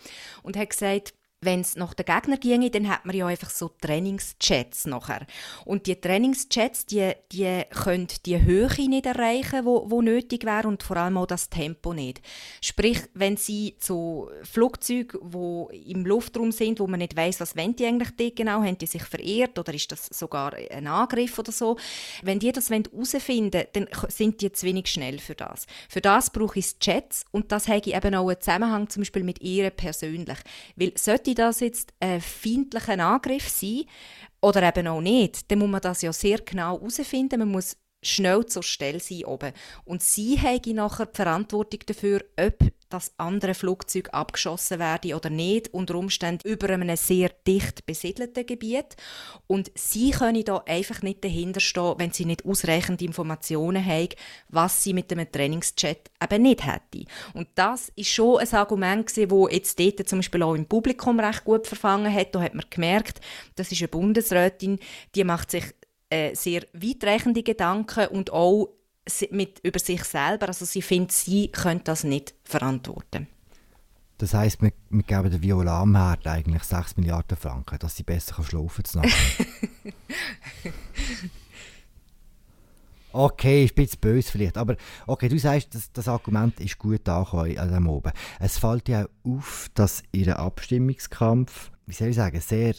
und 0.43 0.57
hat 0.57 0.71
gesagt, 0.71 1.15
wenn 1.43 1.61
es 1.61 1.77
nach 1.77 1.93
den 1.93 2.07
Gegner 2.07 2.37
ginge, 2.37 2.71
dann 2.71 2.89
hat 2.89 3.05
man 3.05 3.17
ja 3.17 3.27
einfach 3.27 3.51
so 3.51 3.69
Trainingschats 3.81 4.87
nachher. 4.87 5.27
Und 5.65 5.87
die 5.87 6.01
Trainingschats, 6.01 6.87
die, 6.87 7.13
die 7.33 7.63
können 7.71 8.07
die 8.25 8.41
Höhe 8.41 8.89
nicht 8.89 9.07
erreichen, 9.07 9.65
wo, 9.65 9.91
wo 9.91 10.03
nötig 10.03 10.45
wäre 10.45 10.69
und 10.69 10.83
vor 10.83 10.97
allem 10.97 11.19
auch 11.19 11.27
das 11.27 11.51
Tempo 11.51 11.93
nicht. 11.93 12.23
Sprich, 12.61 13.01
wenn 13.15 13.37
sie 13.37 13.77
zu 13.79 14.31
Flugzeugen, 14.45 15.19
wo 15.23 15.69
im 15.73 16.07
Luftraum 16.07 16.53
sind, 16.53 16.79
wo 16.79 16.87
man 16.87 17.01
nicht 17.01 17.17
weiß, 17.17 17.41
was 17.41 17.57
wollen 17.57 17.75
die 17.75 17.87
eigentlich 17.87 18.17
dort 18.17 18.37
genau, 18.37 18.63
haben 18.63 18.79
die 18.79 18.87
sich 18.87 19.03
verirrt 19.03 19.59
oder 19.59 19.75
ist 19.75 19.91
das 19.91 20.07
sogar 20.07 20.55
ein 20.55 20.87
Angriff 20.87 21.39
oder 21.39 21.53
so. 21.53 21.77
Wenn 22.23 22.39
die 22.39 22.53
das 22.53 22.71
herausfinden 22.71 23.65
wollen, 23.65 23.67
dann 23.73 23.89
sind 24.09 24.41
die 24.41 24.53
zu 24.53 24.65
wenig 24.67 24.87
schnell 24.87 25.19
für 25.19 25.35
das. 25.35 25.67
Für 25.89 26.01
das 26.01 26.31
brauche 26.31 26.61
ich 26.61 26.79
Chats 26.79 27.25
und 27.33 27.51
das 27.51 27.67
habe 27.67 27.83
ich 27.85 27.95
eben 27.95 28.15
auch 28.15 28.29
einen 28.29 28.41
Zusammenhang 28.41 28.89
zum 28.89 29.01
Beispiel 29.01 29.25
mit 29.25 29.43
ihr 29.43 29.71
persönlich. 29.71 30.39
Weil 30.77 30.93
sollte 30.97 31.32
könnte 31.35 31.43
das 31.43 31.61
jetzt 31.61 31.93
ein 32.01 32.21
feindlicher 32.21 32.99
Angriff 32.99 33.49
sein 33.49 33.85
oder 34.41 34.63
eben 34.63 34.87
auch 34.89 35.01
nicht, 35.01 35.51
dann 35.51 35.61
muss 35.61 35.69
man 35.69 35.81
das 35.81 36.03
ja 36.03 36.13
sehr 36.13 36.39
genau 36.39 36.79
herausfinden. 36.79 37.39
Man 37.41 37.51
muss 37.51 37.77
schnell 38.03 38.45
zur 38.47 38.63
Stelle 38.63 39.01
sein 39.01 39.25
oben. 39.25 39.53
Und 39.85 40.03
sie 40.03 40.39
habe 40.41 40.75
nachher 40.75 41.07
die 41.07 41.17
Verantwortung 41.17 41.81
dafür, 41.87 42.25
ob 42.39 42.59
das 42.93 43.13
andere 43.17 43.55
Flugzeug 43.55 44.11
abgeschossen 44.13 44.79
werde 44.79 45.17
oder 45.17 45.31
nicht, 45.31 45.73
unter 45.73 45.95
Umständen 45.97 46.49
über 46.49 46.71
einem 46.71 46.97
sehr 46.97 47.31
dicht 47.47 47.87
besiedelten 47.87 48.47
Gebiet. 48.47 48.97
Und 49.47 49.71
sie 49.75 50.11
können 50.11 50.45
da 50.45 50.63
einfach 50.67 51.03
nicht 51.03 51.25
dahinter 51.25 51.61
stehen, 51.61 51.95
wenn 51.99 52.13
sie 52.13 52.25
nicht 52.25 52.45
ausreichend 52.45 53.03
Informationen 53.03 53.85
haben, 53.85 54.09
was 54.49 54.83
sie 54.83 54.95
mit 54.95 55.11
dem 55.11 55.31
Trainingschat 55.31 56.11
eben 56.23 56.43
nicht 56.43 56.67
hätte. 56.67 57.07
Und 57.35 57.49
das 57.55 57.91
ist 57.97 58.11
schon 58.11 58.39
ein 58.39 58.53
Argument 58.53 59.03
wo 59.29 59.49
jetzt 59.49 59.79
dort 59.79 60.09
zum 60.09 60.19
Beispiel 60.19 60.43
auch 60.43 60.55
im 60.55 60.67
Publikum 60.67 61.19
recht 61.21 61.45
gut 61.45 61.67
verfangen 61.67 62.13
hat. 62.13 62.35
Da 62.35 62.43
hat 62.43 62.55
man 62.55 62.65
gemerkt, 62.71 63.21
das 63.57 63.73
ist 63.73 63.81
eine 63.81 63.89
Bundesrätin, 63.89 64.79
die 65.15 65.25
macht 65.25 65.51
sich 65.51 65.65
äh, 66.11 66.35
sehr 66.35 66.63
weitreichende 66.73 67.43
Gedanken 67.43 68.09
und 68.09 68.33
auch 68.33 68.69
mit, 69.31 69.61
über 69.63 69.79
sich 69.79 70.05
selber. 70.05 70.49
Also 70.49 70.65
sie 70.65 70.83
findet, 70.83 71.13
sie 71.13 71.49
könnte 71.49 71.85
das 71.85 72.05
nicht 72.05 72.35
verantworten. 72.45 73.29
Das 74.19 74.35
heisst, 74.35 74.63
wir, 74.63 74.73
wir 74.91 75.03
geben 75.03 75.31
der 75.31 75.43
Viola 75.43 75.83
Amherd 75.83 76.27
eigentlich 76.27 76.63
6 76.63 76.97
Milliarden 76.97 77.37
Franken, 77.37 77.79
dass 77.79 77.97
sie 77.97 78.05
besser 78.05 78.43
schlafen 78.45 78.85
kann. 78.85 79.03
Okay, 83.15 83.65
ist 83.65 83.73
ein 83.73 83.75
bisschen 83.75 84.01
böse 84.01 84.31
vielleicht, 84.31 84.57
aber 84.57 84.77
okay, 85.07 85.29
du 85.29 85.39
sagst, 85.39 85.75
das, 85.75 85.93
das 85.93 86.09
Argument 86.09 86.59
ist 86.61 86.79
gut 86.79 87.07
angekommen 87.09 87.59
an 87.59 87.71
dem 87.71 87.87
oben. 87.87 88.13
Es 88.41 88.57
fällt 88.59 88.91
auch 88.91 89.05
auf, 89.25 89.69
dass 89.75 90.03
ihr 90.13 90.39
Abstimmungskampf, 90.39 91.71
wie 91.85 91.93
soll 91.93 92.09
ich 92.09 92.17
sagen, 92.17 92.41
sehr 92.41 92.75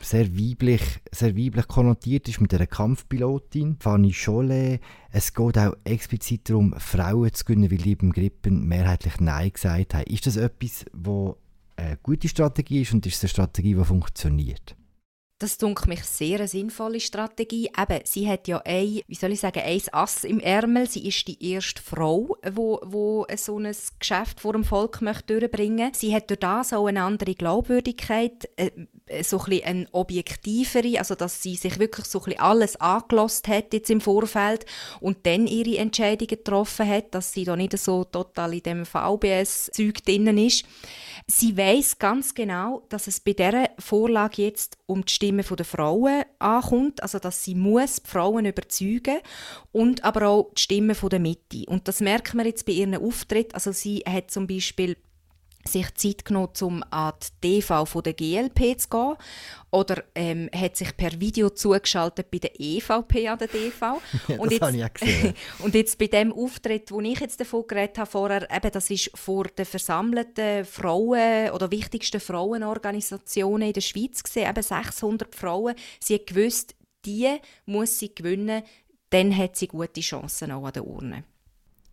sehr 0.00 0.36
weiblich, 0.36 0.82
sehr 1.10 1.36
weiblich 1.36 1.68
konnotiert 1.68 2.28
ist 2.28 2.40
mit 2.40 2.54
einer 2.54 2.66
Kampfpilotin, 2.66 3.76
Fanny 3.80 4.12
Cholet. 4.12 4.80
Es 5.10 5.34
geht 5.34 5.58
auch 5.58 5.76
explizit 5.84 6.48
darum, 6.48 6.74
Frauen 6.78 7.32
zu 7.32 7.44
gewinnen, 7.44 7.70
weil 7.70 7.78
die 7.78 7.96
beim 7.96 8.12
Grippen 8.12 8.66
mehrheitlich 8.66 9.20
Nein 9.20 9.52
gesagt 9.52 9.94
haben. 9.94 10.04
Ist 10.04 10.26
das 10.26 10.36
etwas, 10.36 10.84
wo 10.92 11.36
eine 11.76 11.98
gute 12.02 12.28
Strategie 12.28 12.82
ist 12.82 12.92
und 12.92 13.06
ist 13.06 13.16
es 13.16 13.22
eine 13.22 13.28
Strategie, 13.30 13.74
die 13.74 13.84
funktioniert? 13.84 14.76
Das 15.42 15.58
dunkelt 15.58 15.88
mich 15.88 16.04
sehr 16.04 16.38
eine 16.38 16.46
sinnvolle 16.46 17.00
Strategie. 17.00 17.68
Eben, 17.76 18.00
sie 18.04 18.28
hat 18.28 18.46
ja 18.46 18.62
ein, 18.64 19.00
wie 19.08 19.14
soll 19.16 19.32
ich 19.32 19.40
sagen, 19.40 19.58
ein 19.58 19.80
Ass 19.90 20.22
im 20.22 20.38
Ärmel. 20.38 20.88
Sie 20.88 21.08
ist 21.08 21.26
die 21.26 21.52
erste 21.52 21.82
Frau, 21.82 22.36
wo, 22.52 22.78
wo 22.84 23.26
so 23.36 23.58
ein 23.58 23.74
Geschäft 23.98 24.38
vor 24.38 24.52
dem 24.52 24.62
Volk 24.62 25.02
möchte 25.02 25.40
durchbringen 25.40 25.86
möchte. 25.86 25.98
Sie 25.98 26.14
hat 26.14 26.30
durch 26.30 26.38
das 26.38 26.72
auch 26.72 26.86
eine 26.86 27.02
andere 27.02 27.34
Glaubwürdigkeit, 27.34 28.48
äh, 28.54 28.70
so 29.22 29.38
ein 29.38 29.44
bisschen 29.44 29.64
eine 29.64 29.86
objektivere, 29.92 30.98
also 30.98 31.14
dass 31.14 31.42
sie 31.42 31.56
sich 31.56 31.78
wirklich 31.78 32.06
so 32.06 32.20
ein 32.20 32.24
bisschen 32.24 32.40
alles 32.40 32.76
angelost 32.76 33.48
hat 33.48 33.72
jetzt 33.72 33.90
im 33.90 34.00
Vorfeld 34.00 34.66
und 35.00 35.26
dann 35.26 35.46
ihre 35.46 35.78
Entscheidungen 35.78 36.28
getroffen 36.28 36.88
hat, 36.88 37.14
dass 37.14 37.32
sie 37.32 37.44
da 37.44 37.56
nicht 37.56 37.76
so 37.78 38.04
total 38.04 38.54
in 38.54 38.62
dem 38.62 38.86
VBS-Zeug 38.86 40.02
drin 40.04 40.38
ist. 40.38 40.64
Sie 41.26 41.56
weiß 41.56 41.98
ganz 41.98 42.34
genau, 42.34 42.84
dass 42.88 43.06
es 43.06 43.20
bei 43.20 43.32
dieser 43.32 43.70
Vorlage 43.78 44.42
jetzt 44.42 44.78
um 44.86 45.04
die 45.04 45.12
Stimme 45.12 45.42
der 45.42 45.64
Frauen 45.64 46.24
ankommt, 46.38 47.02
also 47.02 47.18
dass 47.18 47.44
sie 47.44 47.54
muss 47.54 48.02
die 48.02 48.10
Frauen 48.10 48.44
überzeugen 48.46 49.18
und 49.70 50.04
aber 50.04 50.28
auch 50.28 50.50
die 50.56 50.62
Stimme 50.62 50.94
der 50.94 51.20
Mitte. 51.20 51.64
Und 51.66 51.88
das 51.88 52.00
merkt 52.00 52.34
man 52.34 52.46
jetzt 52.46 52.66
bei 52.66 52.72
ihren 52.72 52.96
Auftritt. 52.96 53.54
Also 53.54 53.72
sie 53.72 54.02
hat 54.06 54.30
zum 54.30 54.46
Beispiel 54.46 54.96
sich 55.66 55.94
Zeit 55.94 56.24
genommen, 56.24 56.52
um 56.60 56.84
an 56.90 57.12
die 57.42 57.60
TV 57.60 57.84
von 57.84 58.02
der 58.02 58.14
GLP 58.14 58.78
zu 58.78 58.88
gehen 58.88 59.16
oder 59.70 60.04
ähm, 60.14 60.50
hat 60.54 60.76
sich 60.76 60.96
per 60.96 61.18
Video 61.20 61.50
zugeschaltet 61.50 62.30
bei 62.30 62.38
der 62.38 62.52
EVP 62.58 63.28
an 63.28 63.38
der 63.38 63.48
TV. 63.48 64.00
Ja, 64.28 64.38
und, 64.38 64.52
jetzt, 64.52 64.74
ich 64.74 64.94
gesehen. 64.94 65.34
und 65.58 65.74
jetzt 65.74 65.98
bei 65.98 66.06
dem 66.06 66.32
Auftritt, 66.32 66.90
wo 66.90 67.00
ich 67.00 67.18
jetzt 67.18 67.40
davon 67.40 67.66
geredet 67.66 67.98
habe 67.98 68.10
vorher, 68.10 68.48
eben, 68.50 68.70
das 68.70 68.90
ist 68.90 69.10
vor 69.14 69.44
den 69.44 69.64
versammelten 69.64 70.64
Frauen 70.64 71.50
oder 71.50 71.70
wichtigsten 71.70 72.20
Frauenorganisationen 72.20 73.68
in 73.68 73.72
der 73.72 73.80
Schweiz 73.80 74.22
gesehen, 74.22 74.48
eben 74.48 74.62
600 74.62 75.34
Frauen. 75.34 75.74
Sie 76.00 76.14
hat 76.14 76.26
gewusst, 76.26 76.74
die 77.04 77.36
muss 77.66 77.98
sie 77.98 78.14
gewinnen, 78.14 78.62
dann 79.10 79.36
hat 79.36 79.56
sie 79.56 79.68
gute 79.68 80.00
Chancen 80.00 80.52
auch 80.52 80.64
an 80.64 80.72
der 80.72 80.86
Urne. 80.86 81.24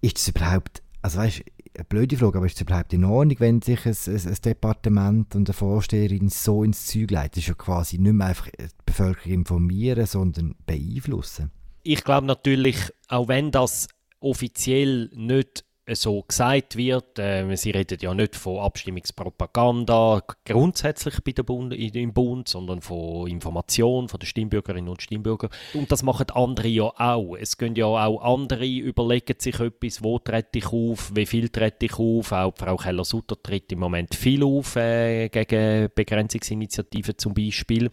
Ist 0.02 0.18
das 0.18 0.28
überhaupt 0.30 0.82
also 1.02 1.20
weißt, 1.20 1.44
eine 1.80 1.86
blöde 1.86 2.18
Frage, 2.18 2.38
aber 2.38 2.46
ist 2.46 2.56
es 2.56 2.62
überhaupt 2.62 2.94
in 2.94 3.06
Ordnung, 3.06 3.40
wenn 3.40 3.62
sich 3.62 3.86
ein, 3.86 3.96
ein, 4.08 4.28
ein 4.28 4.38
Departement 4.44 5.36
und 5.36 5.50
eine 5.50 5.54
Vorsteherin 5.54 6.30
so 6.30 6.64
ins 6.64 6.86
Zeug 6.86 7.12
leitet? 7.12 7.38
Das 7.38 7.44
ist 7.44 7.48
ja 7.48 7.54
quasi 7.56 7.98
nicht 7.98 8.14
mehr 8.14 8.28
einfach 8.28 8.48
die 8.48 8.68
Bevölkerung 8.86 9.32
informieren, 9.32 10.06
sondern 10.06 10.56
beeinflussen. 10.66 11.52
Ich 11.84 12.04
glaube 12.04 12.28
natürlich, 12.28 12.78
auch 13.08 13.28
wenn 13.28 13.52
das 13.52 13.88
offiziell 14.20 15.10
nicht 15.16 15.64
so 15.96 16.24
gesagt 16.24 16.76
wird. 16.76 17.20
Äh, 17.20 17.56
sie 17.56 17.72
reden 17.72 17.98
ja 18.02 18.14
nicht 18.14 18.36
von 18.36 18.60
Abstimmungspropaganda 18.60 20.22
grundsätzlich 20.46 21.22
bei 21.24 21.32
der 21.32 21.44
Bund, 21.44 21.74
im 21.74 22.14
Bund, 22.14 22.48
sondern 22.48 22.82
von 22.82 23.28
Information 23.28 24.10
von 24.10 24.20
den 24.20 24.26
Stimmbürgerinnen 24.26 24.90
und 24.90 25.02
Stimmbürgern. 25.02 25.50
Und 25.74 25.92
das 25.92 26.04
machen 26.04 26.30
andere 26.32 26.68
ja 26.68 26.92
auch. 26.98 27.36
Es 27.36 27.58
gehen 27.58 27.76
ja 27.76 27.86
auch 27.86 28.22
andere, 28.22 28.66
überlegen 28.66 29.36
sich 29.40 29.60
etwas, 29.60 30.04
wo 30.04 30.20
trete 30.20 30.60
ich 30.60 30.68
auf, 30.68 31.12
wie 31.16 31.26
viel 31.26 31.50
trete 31.50 31.86
ich 31.86 32.00
auf. 32.00 32.32
Auch 32.32 32.54
Frau 32.56 32.78
Keller-Sutter 32.78 33.42
tritt 33.42 33.72
im 33.72 33.80
Moment 33.80 34.16
viel 34.16 34.44
auf 34.44 34.76
äh, 34.76 35.30
gegen 35.30 35.90
Begrenzungsinitiativen 35.94 37.18
zum 37.18 37.34
Beispiel. 37.34 37.90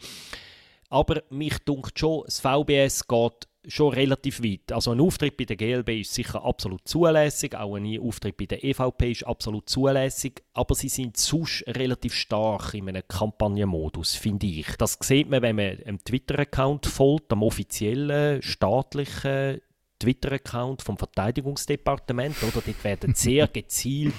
Aber 0.88 1.22
mich 1.30 1.58
dunkt 1.60 1.98
schon, 1.98 2.22
das 2.24 2.40
VBS 2.40 3.06
geht 3.08 3.48
schon 3.66 3.92
relativ 3.92 4.42
weit. 4.42 4.72
Also 4.72 4.92
ein 4.92 5.00
Auftritt 5.00 5.36
bei 5.36 5.44
der 5.44 5.56
GLB 5.56 6.00
ist 6.00 6.14
sicher 6.14 6.44
absolut 6.44 6.86
zulässig, 6.86 7.54
auch 7.54 7.76
ein 7.76 8.00
Auftritt 8.00 8.36
bei 8.36 8.46
der 8.46 8.62
EVP 8.62 9.10
ist 9.10 9.26
absolut 9.26 9.68
zulässig, 9.68 10.42
aber 10.52 10.74
sie 10.74 10.88
sind 10.88 11.16
sonst 11.16 11.64
relativ 11.66 12.14
stark 12.14 12.74
in 12.74 12.88
einem 12.88 13.02
Kampagnenmodus, 13.06 14.14
finde 14.14 14.46
ich. 14.46 14.68
Das 14.76 14.98
sieht 15.00 15.28
man, 15.28 15.42
wenn 15.42 15.56
man 15.56 15.78
einem 15.84 15.98
Twitter-Account 15.98 16.86
folgt, 16.86 17.32
am 17.32 17.42
offiziellen 17.42 18.42
staatlichen 18.42 19.60
Twitter-Account 19.98 20.82
vom 20.82 20.96
Verteidigungsdepartement, 20.96 22.36
oder? 22.42 22.62
Dort 22.64 22.84
werden 22.84 23.14
sehr 23.16 23.48
gezielt 23.48 24.14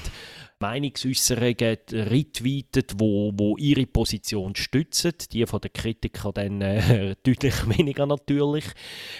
Meinungsäußerungen 0.60 1.78
retweetet, 1.92 2.94
wo, 2.98 3.32
wo 3.36 3.58
ihre 3.58 3.86
Position 3.86 4.56
stützen. 4.56 5.14
Die 5.32 5.46
von 5.46 5.62
den 5.62 5.74
Kritikern 5.74 6.34
dann 6.34 6.62
äh, 6.62 7.16
deutlich 7.24 7.68
weniger 7.70 8.06
natürlich. 8.06 8.66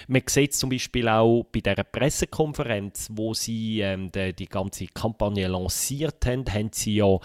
Man 0.08 0.22
sieht 0.26 0.52
es 0.52 0.58
zum 0.58 0.70
Beispiel 0.70 1.08
auch 1.08 1.44
bei 1.52 1.60
der 1.60 1.84
Pressekonferenz, 1.84 3.08
wo 3.12 3.34
sie 3.34 3.80
ähm, 3.80 4.10
die, 4.12 4.32
die 4.32 4.46
ganze 4.46 4.86
Kampagne 4.86 5.46
lanciert 5.46 6.26
haben, 6.26 6.44
haben 6.52 6.70
sie 6.72 6.96
ja 6.96 7.18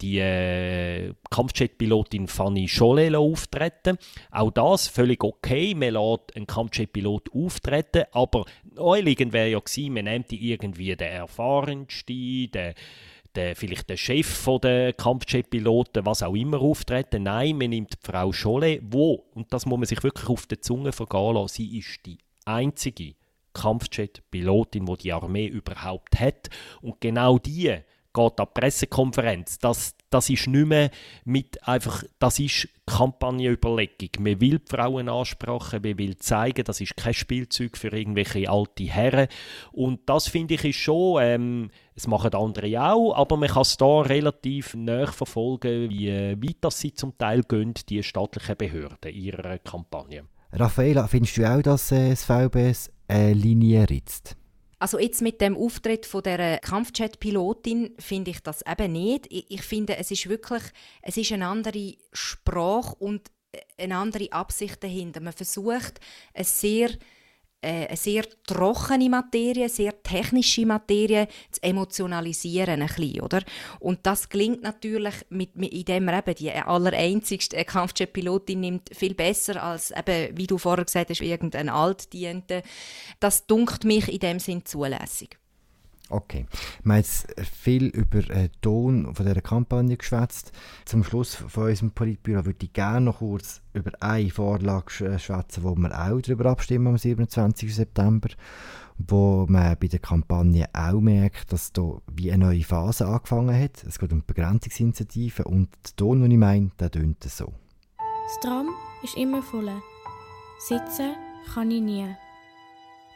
die 0.00 0.18
äh, 0.18 1.12
Kampfjet-Pilotin 1.30 2.26
Fanny 2.26 2.68
Scholle 2.68 3.18
auftreten. 3.18 3.98
Auch 4.30 4.50
das 4.50 4.88
völlig 4.88 5.22
okay. 5.22 5.74
Man 5.74 5.94
lässt 5.94 6.36
einen 6.36 6.46
Kampfjet-Pilot 6.46 7.30
auftreten, 7.34 8.04
aber 8.12 8.44
naheliegend 8.74 9.32
wäre 9.32 9.50
ja 9.50 9.58
gewesen, 9.58 9.94
man 9.94 10.04
nimmt 10.04 10.32
irgendwie 10.32 10.96
den 10.96 11.08
erfahrensten, 11.08 12.50
den 12.50 12.74
der, 13.34 13.56
vielleicht 13.56 13.88
der 13.88 13.96
Chef 13.96 14.48
der 14.62 14.92
Kampfjet-Piloten, 14.92 16.04
was 16.04 16.22
auch 16.22 16.34
immer, 16.34 16.60
auftreten. 16.60 17.24
Nein, 17.24 17.58
man 17.58 17.70
nimmt 17.70 17.96
Frau 18.02 18.32
Scholle, 18.32 18.80
wo, 18.82 19.26
und 19.34 19.52
das 19.52 19.66
muss 19.66 19.78
man 19.78 19.86
sich 19.86 20.02
wirklich 20.02 20.28
auf 20.28 20.46
der 20.46 20.60
Zunge 20.60 20.92
vergehen 20.92 21.34
lassen, 21.34 21.54
sie 21.54 21.78
ist 21.78 22.04
die 22.06 22.18
einzige 22.44 23.14
Kampfjet-Pilotin, 23.52 24.86
die 24.86 24.96
die 24.96 25.12
Armee 25.12 25.46
überhaupt 25.46 26.18
hat. 26.18 26.48
Und 26.80 27.00
genau 27.00 27.38
die 27.38 27.76
geht 28.12 28.40
an 28.40 28.46
die 28.48 28.60
Pressekonferenz. 28.60 29.58
Das, 29.58 29.94
das 30.10 30.28
ist 30.30 30.46
nicht 30.46 30.66
mehr 30.66 30.90
mit 31.24 31.66
einfach, 31.66 32.02
das 32.18 32.38
ist 32.38 32.68
Kampagnenüberlegung. 32.86 34.10
Man 34.18 34.40
will 34.40 34.58
die 34.58 34.68
Frauen 34.68 35.08
ansprechen, 35.08 35.80
man 35.82 35.98
will 35.98 36.16
zeigen, 36.16 36.64
das 36.64 36.80
ist 36.80 36.96
kein 36.96 37.14
Spielzeug 37.14 37.76
für 37.76 37.88
irgendwelche 37.88 38.50
alte 38.50 38.84
Herren. 38.84 39.28
Und 39.72 40.00
das 40.08 40.28
finde 40.28 40.54
ich 40.54 40.64
ist 40.64 40.76
schon, 40.76 41.22
ähm, 41.22 41.70
das 41.94 42.06
machen 42.06 42.34
andere 42.34 42.82
auch, 42.82 43.14
aber 43.14 43.36
man 43.36 43.48
kann 43.48 43.62
es 43.62 43.76
da 43.76 44.00
relativ 44.00 44.74
näher 44.74 45.08
verfolgen, 45.08 45.90
wie 45.90 46.10
weit 46.10 46.56
das 46.60 46.80
sie 46.80 46.94
zum 46.94 47.16
Teil 47.16 47.42
gehen, 47.42 47.74
die 47.88 48.02
staatlichen 48.02 48.56
Behörden 48.56 49.12
ihrer 49.12 49.58
Kampagne. 49.58 50.24
Raffaella, 50.52 51.06
findest 51.06 51.36
du 51.36 51.48
auch, 51.48 51.62
dass 51.62 51.92
äh, 51.92 52.10
das 52.10 52.24
VBS 52.24 52.90
eine 53.06 53.34
Linie 53.34 53.88
ritzt? 53.88 54.36
Also 54.80 54.98
jetzt 54.98 55.20
mit 55.20 55.42
dem 55.42 55.58
Auftritt 55.58 56.06
von 56.06 56.22
der 56.22 56.58
Kampfjet-Pilotin 56.58 57.94
finde 57.98 58.30
ich 58.30 58.40
das 58.40 58.62
eben 58.66 58.92
nicht. 58.92 59.26
Ich, 59.28 59.50
ich, 59.50 59.62
finde, 59.62 59.98
es 59.98 60.10
ist 60.10 60.26
wirklich, 60.28 60.62
es 61.02 61.18
ist 61.18 61.32
eine 61.32 61.46
andere 61.46 61.96
Sprache 62.14 62.96
und 62.96 63.30
eine 63.76 63.96
andere 63.96 64.32
Absicht 64.32 64.82
dahinter. 64.82 65.20
Man 65.20 65.34
versucht, 65.34 66.00
eine 66.32 66.44
sehr 66.44 66.88
äh, 66.88 66.98
eine 67.62 67.96
sehr 67.96 68.24
trockene 68.46 69.08
Materie, 69.08 69.68
sehr 69.68 70.02
technische 70.02 70.64
Materie 70.64 71.28
zu 71.50 71.62
emotionalisieren 71.62 72.80
ein 72.80 72.86
bisschen, 72.88 73.20
oder? 73.20 73.42
Und 73.80 74.00
das 74.04 74.28
gelingt 74.28 74.62
natürlich, 74.62 75.14
mit, 75.28 75.56
mit 75.56 75.72
indem 75.72 76.06
man 76.06 76.18
eben 76.18 76.34
die 76.34 76.52
allereinzigste 76.52 77.64
Kampfjet-Pilotin 77.64 78.60
nimmt, 78.60 78.90
viel 78.96 79.14
besser 79.14 79.62
als 79.62 79.90
eben, 79.90 80.36
wie 80.36 80.46
du 80.46 80.58
vorher 80.58 80.84
gesagt 80.84 81.10
hast, 81.10 81.20
irgendein 81.20 81.68
Altdiente. 81.68 82.62
Das 83.18 83.46
dunkt 83.46 83.84
mich 83.84 84.08
in 84.08 84.20
dem 84.20 84.38
Sinn 84.38 84.64
zulässig. 84.64 85.39
Okay. 86.10 86.46
Wir 86.82 86.92
haben 86.92 86.98
jetzt 86.98 87.40
viel 87.40 87.86
über 87.86 88.20
den 88.20 88.30
äh, 88.30 88.48
Ton 88.60 89.14
von 89.14 89.24
dieser 89.24 89.40
Kampagne 89.40 89.96
geschwätzt. 89.96 90.50
Zum 90.84 91.04
Schluss 91.04 91.36
von 91.36 91.68
unserem 91.68 91.92
Politbüro 91.92 92.44
würde 92.44 92.66
ich 92.66 92.72
gerne 92.72 93.02
noch 93.02 93.18
kurz 93.18 93.62
über 93.72 93.92
eine 94.00 94.30
Vorlage 94.30 95.18
schwätzen, 95.18 95.62
wo 95.62 95.76
wir 95.76 95.92
auch 95.92 96.20
darüber 96.20 96.46
abstimmen 96.46 96.88
am 96.88 96.98
27. 96.98 97.72
September, 97.72 98.28
wo 98.98 99.46
man 99.48 99.76
bei 99.78 99.86
der 99.86 100.00
Kampagne 100.00 100.68
auch 100.72 101.00
merkt, 101.00 101.52
dass 101.52 101.72
da 101.72 101.98
wie 102.12 102.32
eine 102.32 102.46
neue 102.46 102.64
Phase 102.64 103.06
angefangen 103.06 103.56
hat. 103.56 103.84
Es 103.84 104.00
geht 104.00 104.12
um 104.12 104.24
Begrenzungsinitiativen 104.26 105.46
und 105.46 105.68
der 105.86 105.96
Ton, 105.96 106.22
den 106.22 106.32
ich 106.32 106.38
meine, 106.38 106.70
der 106.80 106.90
tönt 106.90 107.22
so. 107.22 107.52
Das 107.96 108.40
Tram 108.40 108.68
ist 109.04 109.16
immer 109.16 109.42
voll. 109.42 109.70
Sitzen 110.58 111.14
kann 111.54 111.70
ich 111.70 111.80
nie. 111.80 112.06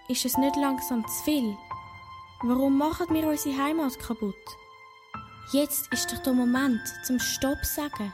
Ist 0.09 0.25
es 0.25 0.37
nicht 0.37 0.57
langsam 0.57 1.05
zu 1.07 1.25
viel? 1.25 1.57
Warum 2.47 2.77
machen 2.77 3.07
wir 3.15 3.27
unsere 3.27 3.57
Heimat 3.57 3.99
kaputt? 3.99 4.35
Jetzt 5.51 5.91
ist 5.95 6.13
doch 6.13 6.23
der 6.23 6.35
Moment 6.35 6.83
zum 7.03 7.19
Stopp 7.19 7.65
sagen. 7.65 8.13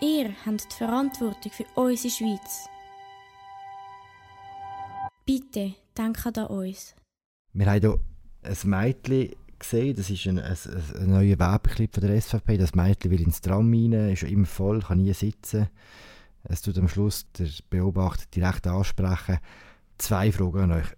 Ihr 0.00 0.32
habt 0.46 0.70
die 0.70 0.76
Verantwortung 0.76 1.50
für 1.50 1.64
unsere 1.74 2.14
Schweiz. 2.14 2.68
Bitte 5.24 5.74
denken 5.98 6.38
an 6.38 6.46
uns. 6.46 6.94
Wir 7.52 7.66
haben 7.66 7.80
hier 7.80 7.98
ein 8.44 8.70
Mädchen 8.70 9.34
gesehen, 9.58 9.96
das 9.96 10.08
ist 10.08 10.26
ein, 10.28 10.38
ein, 10.38 10.56
ein 11.00 11.10
neuer 11.10 11.36
Werbeclip 11.36 11.94
von 11.94 12.06
der 12.06 12.20
SVP. 12.20 12.58
Das 12.58 12.76
Mädchen 12.76 13.10
will 13.10 13.22
ins 13.22 13.40
Tram 13.40 13.72
rein, 13.72 14.12
ist 14.12 14.22
immer 14.22 14.46
voll, 14.46 14.82
kann 14.82 14.98
nie 14.98 15.12
sitzen. 15.12 15.68
Es 16.44 16.62
tut 16.62 16.78
am 16.78 16.86
Schluss 16.86 17.26
der 17.32 17.48
Beobachter 17.70 18.26
direkt 18.32 18.68
ansprechen. 18.68 19.40
Zwei 19.98 20.30
Fragen 20.30 20.70
an 20.70 20.72
euch. 20.78 20.96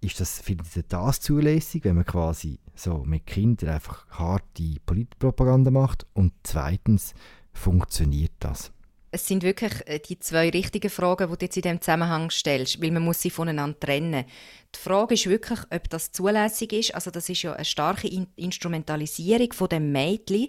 Ist 0.00 0.20
das, 0.20 0.40
findet 0.40 0.76
ihr 0.76 0.84
das 0.88 1.20
zulässig, 1.20 1.84
wenn 1.84 1.96
man 1.96 2.04
quasi 2.04 2.58
so 2.74 3.04
mit 3.04 3.26
Kindern 3.26 3.70
einfach 3.70 4.06
harte 4.10 4.76
Politpropaganda 4.84 5.70
macht? 5.70 6.06
Und 6.12 6.32
zweitens, 6.42 7.14
funktioniert 7.52 8.32
das? 8.40 8.72
Es 9.10 9.26
sind 9.26 9.42
wirklich 9.42 9.72
äh, 9.86 9.98
die 9.98 10.18
zwei 10.18 10.50
richtigen 10.50 10.90
Fragen, 10.90 11.30
die 11.30 11.38
du 11.38 11.44
jetzt 11.46 11.56
in 11.56 11.62
diesem 11.62 11.80
Zusammenhang 11.80 12.30
stellst, 12.30 12.82
weil 12.82 12.90
man 12.90 13.04
muss 13.04 13.22
sie 13.22 13.30
voneinander 13.30 13.80
trennen. 13.80 14.26
Die 14.74 14.78
Frage 14.78 15.14
ist 15.14 15.26
wirklich, 15.26 15.60
ob 15.70 15.88
das 15.88 16.12
zulässig 16.12 16.72
ist. 16.74 16.94
Also 16.94 17.10
das 17.10 17.28
ist 17.30 17.42
ja 17.42 17.54
eine 17.54 17.64
starke 17.64 18.08
In 18.08 18.26
Instrumentalisierung 18.36 19.52
von 19.54 19.68
dem 19.68 19.90
Mädchen. 19.90 20.48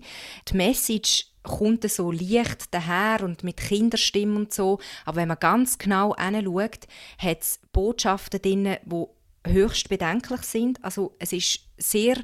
Die 0.49 0.57
Message 0.57 1.27
kommt 1.43 1.89
so 1.89 2.11
leicht 2.11 2.73
daher 2.73 3.23
und 3.23 3.43
mit 3.43 3.57
Kinderstimme 3.57 4.35
und 4.35 4.53
so. 4.53 4.79
Aber 5.05 5.17
wenn 5.17 5.29
man 5.29 5.39
ganz 5.39 5.77
genau 5.77 6.13
hinschaut, 6.17 6.87
hat 7.17 7.41
es 7.41 7.59
Botschaften 7.71 8.41
drin, 8.41 8.75
die 8.83 9.05
höchst 9.49 9.89
bedenklich 9.89 10.41
sind. 10.41 10.83
Also 10.83 11.15
es 11.19 11.33
ist 11.33 11.61
sehr 11.77 12.17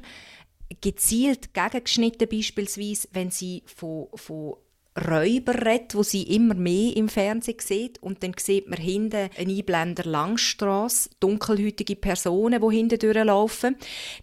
gezielt 0.80 1.54
gegengeschnitten 1.54 2.28
beispielsweise, 2.28 3.08
wenn 3.12 3.30
sie 3.30 3.62
von, 3.66 4.08
von 4.14 4.56
Räuber 4.96 5.54
redet, 5.54 5.94
wo 5.94 6.02
sie 6.04 6.22
immer 6.22 6.54
mehr 6.54 6.96
im 6.96 7.08
Fernsehen 7.08 7.58
sieht. 7.58 8.02
Und 8.02 8.22
dann 8.22 8.34
sieht 8.38 8.68
man 8.68 8.78
hinten 8.78 9.28
eine 9.36 9.52
Einblender 9.52 10.04
Langstrasse, 10.04 11.10
dunkelhütige 11.18 11.96
Personen, 11.96 12.60
die 12.60 12.76
hinten 12.76 12.98
durchlaufen. 12.98 13.76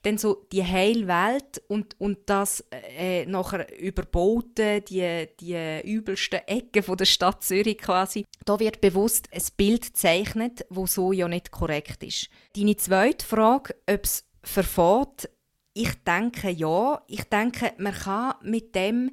Dann 0.03 0.17
so 0.17 0.45
die 0.51 0.63
heile 0.63 1.07
Welt 1.07 1.61
und, 1.67 1.99
und 1.99 2.19
das 2.27 2.63
äh, 2.71 3.25
nachher 3.25 3.67
überbauten, 3.79 4.83
die, 4.85 5.27
die 5.39 5.81
übelsten 5.83 6.39
Ecken 6.47 6.95
der 6.95 7.05
Stadt 7.05 7.43
Zürich 7.43 7.77
quasi. 7.77 8.25
Da 8.45 8.59
wird 8.59 8.79
bewusst 8.81 9.27
ein 9.33 9.43
Bild 9.57 9.87
gezeichnet, 9.87 10.65
wo 10.69 10.87
so 10.87 11.11
ja 11.11 11.27
nicht 11.27 11.51
korrekt 11.51 12.03
ist. 12.03 12.29
Deine 12.55 12.77
zweite 12.77 13.25
Frage, 13.25 13.75
ob 13.89 14.05
es 14.05 14.23
verfährt, 14.41 15.29
ich 15.73 16.03
denke 16.03 16.49
ja. 16.49 17.01
Ich 17.07 17.23
denke, 17.25 17.73
man 17.77 17.93
kann 17.93 18.35
mit 18.41 18.75
dem 18.75 19.11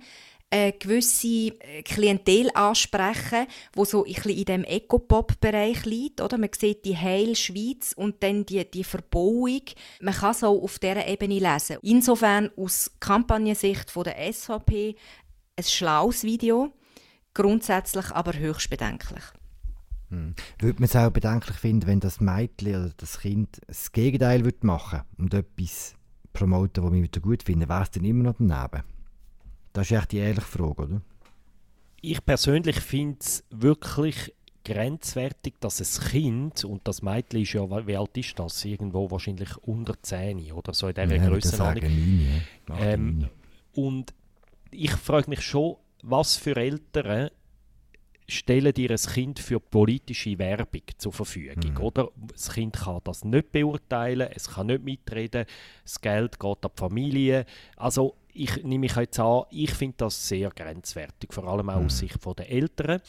eine 0.51 0.73
gewisse 0.73 1.53
äh, 1.61 1.83
Klientel 1.83 2.51
ansprechen, 2.55 3.47
wo 3.75 3.85
so 3.85 4.05
ein 4.05 4.13
bisschen 4.13 4.33
in 4.33 4.45
dem 4.45 4.65
Ecopop-Bereich 4.65 5.85
liegt. 5.85 6.21
Oder? 6.21 6.39
Man 6.39 6.51
sieht 6.57 6.85
die 6.85 6.97
heile 6.97 7.37
Schweiz 7.37 7.93
und 7.95 8.23
dann 8.23 8.47
die, 8.47 8.69
die 8.71 8.85
Verbauung. 8.85 9.63
Man 10.01 10.15
kann 10.15 10.35
so 10.35 10.63
auf 10.63 10.79
dieser 10.79 11.07
Ebene 11.07 11.39
lesen. 11.39 11.77
Insofern 11.83 12.51
aus 12.57 12.91
Kampagnensicht 13.01 13.91
von 13.91 14.05
der 14.05 14.33
SVP 14.33 14.97
ein 15.57 15.65
schlaues 15.65 16.23
Video, 16.23 16.73
grundsätzlich 17.35 18.11
aber 18.13 18.33
höchst 18.39 18.71
bedenklich. 18.71 19.25
Hm. 20.11 20.35
Würde 20.59 20.81
man 20.81 20.85
es 20.85 20.97
auch 20.97 21.11
bedenklich 21.11 21.59
finden, 21.59 21.87
wenn 21.87 22.01
das 22.01 22.21
Mädchen 22.21 22.77
oder 22.77 22.95
das 22.97 23.21
Kind 23.21 23.61
das 23.67 23.93
Gegenteil 23.93 24.43
machen 24.63 25.03
würde 25.17 25.23
und 25.23 25.35
etwas 25.35 25.95
promoten, 26.33 26.85
was 26.85 26.93
wir 26.93 27.21
gut 27.21 27.43
finden, 27.43 27.69
wäre 27.69 27.83
es 27.83 27.91
dann 27.91 28.05
immer 28.05 28.25
noch 28.25 28.37
daneben? 28.39 28.85
Das 29.73 29.91
ist 29.91 29.97
echt 29.97 30.13
die 30.13 30.19
ehrliche 30.19 30.41
Frage, 30.41 30.83
oder? 30.83 31.03
Ich 32.01 32.25
persönlich 32.25 32.81
finde 32.81 33.19
es 33.21 33.45
wirklich 33.51 34.33
grenzwertig, 34.65 35.55
dass 35.61 35.81
ein 35.81 36.09
Kind, 36.09 36.65
und 36.65 36.87
das 36.87 37.03
Mädchen 37.03 37.41
ist 37.43 37.55
ja, 37.55 37.87
wie 37.87 37.97
alt 37.97 38.17
ist 38.17 38.39
das? 38.39 38.65
Irgendwo 38.65 39.11
wahrscheinlich 39.11 39.57
unter 39.59 40.01
10 40.01 40.53
oder 40.53 40.75
so 40.75 40.89
in 40.89 40.95
dieser 40.95 41.17
ja, 41.17 41.29
Grössenordnung. 41.29 41.93
Ähm, 42.79 43.29
und 43.75 44.15
ich 44.71 44.93
frage 44.93 45.31
mich 45.31 45.43
schon, 45.43 45.77
was 46.03 46.37
für 46.37 46.57
Eltern 46.57 47.31
stellen 48.29 48.75
dir 48.75 48.91
ein 48.91 48.97
Kind 48.97 49.39
für 49.39 49.59
politische 49.59 50.39
Werbung 50.39 50.83
zur 50.99 51.13
Verfügung. 51.13 51.73
Mhm. 51.73 51.81
Oder? 51.81 52.11
Das 52.31 52.53
Kind 52.53 52.77
kann 52.77 53.01
das 53.05 53.25
nicht 53.25 53.53
beurteilen, 53.53 54.29
es 54.35 54.51
kann 54.51 54.67
nicht 54.67 54.85
mitreden, 54.85 55.47
das 55.83 56.01
Geld 56.01 56.39
geht 56.39 56.65
an 56.65 56.71
die 56.77 56.79
Familie. 56.79 57.47
Also 57.77 58.17
ich 58.39 58.63
nehme 58.63 58.81
mich 58.81 58.97
jetzt 58.97 59.19
an, 59.19 59.45
ich 59.51 59.73
finde 59.73 59.97
das 59.99 60.29
sehr 60.29 60.51
grenzwertig, 60.51 61.33
vor 61.33 61.45
allem 61.45 61.69
auch 61.71 61.81
mhm. 61.81 61.87
aus 61.87 61.99
Sicht 61.99 62.19
der 62.39 62.51
Eltern. 62.51 63.01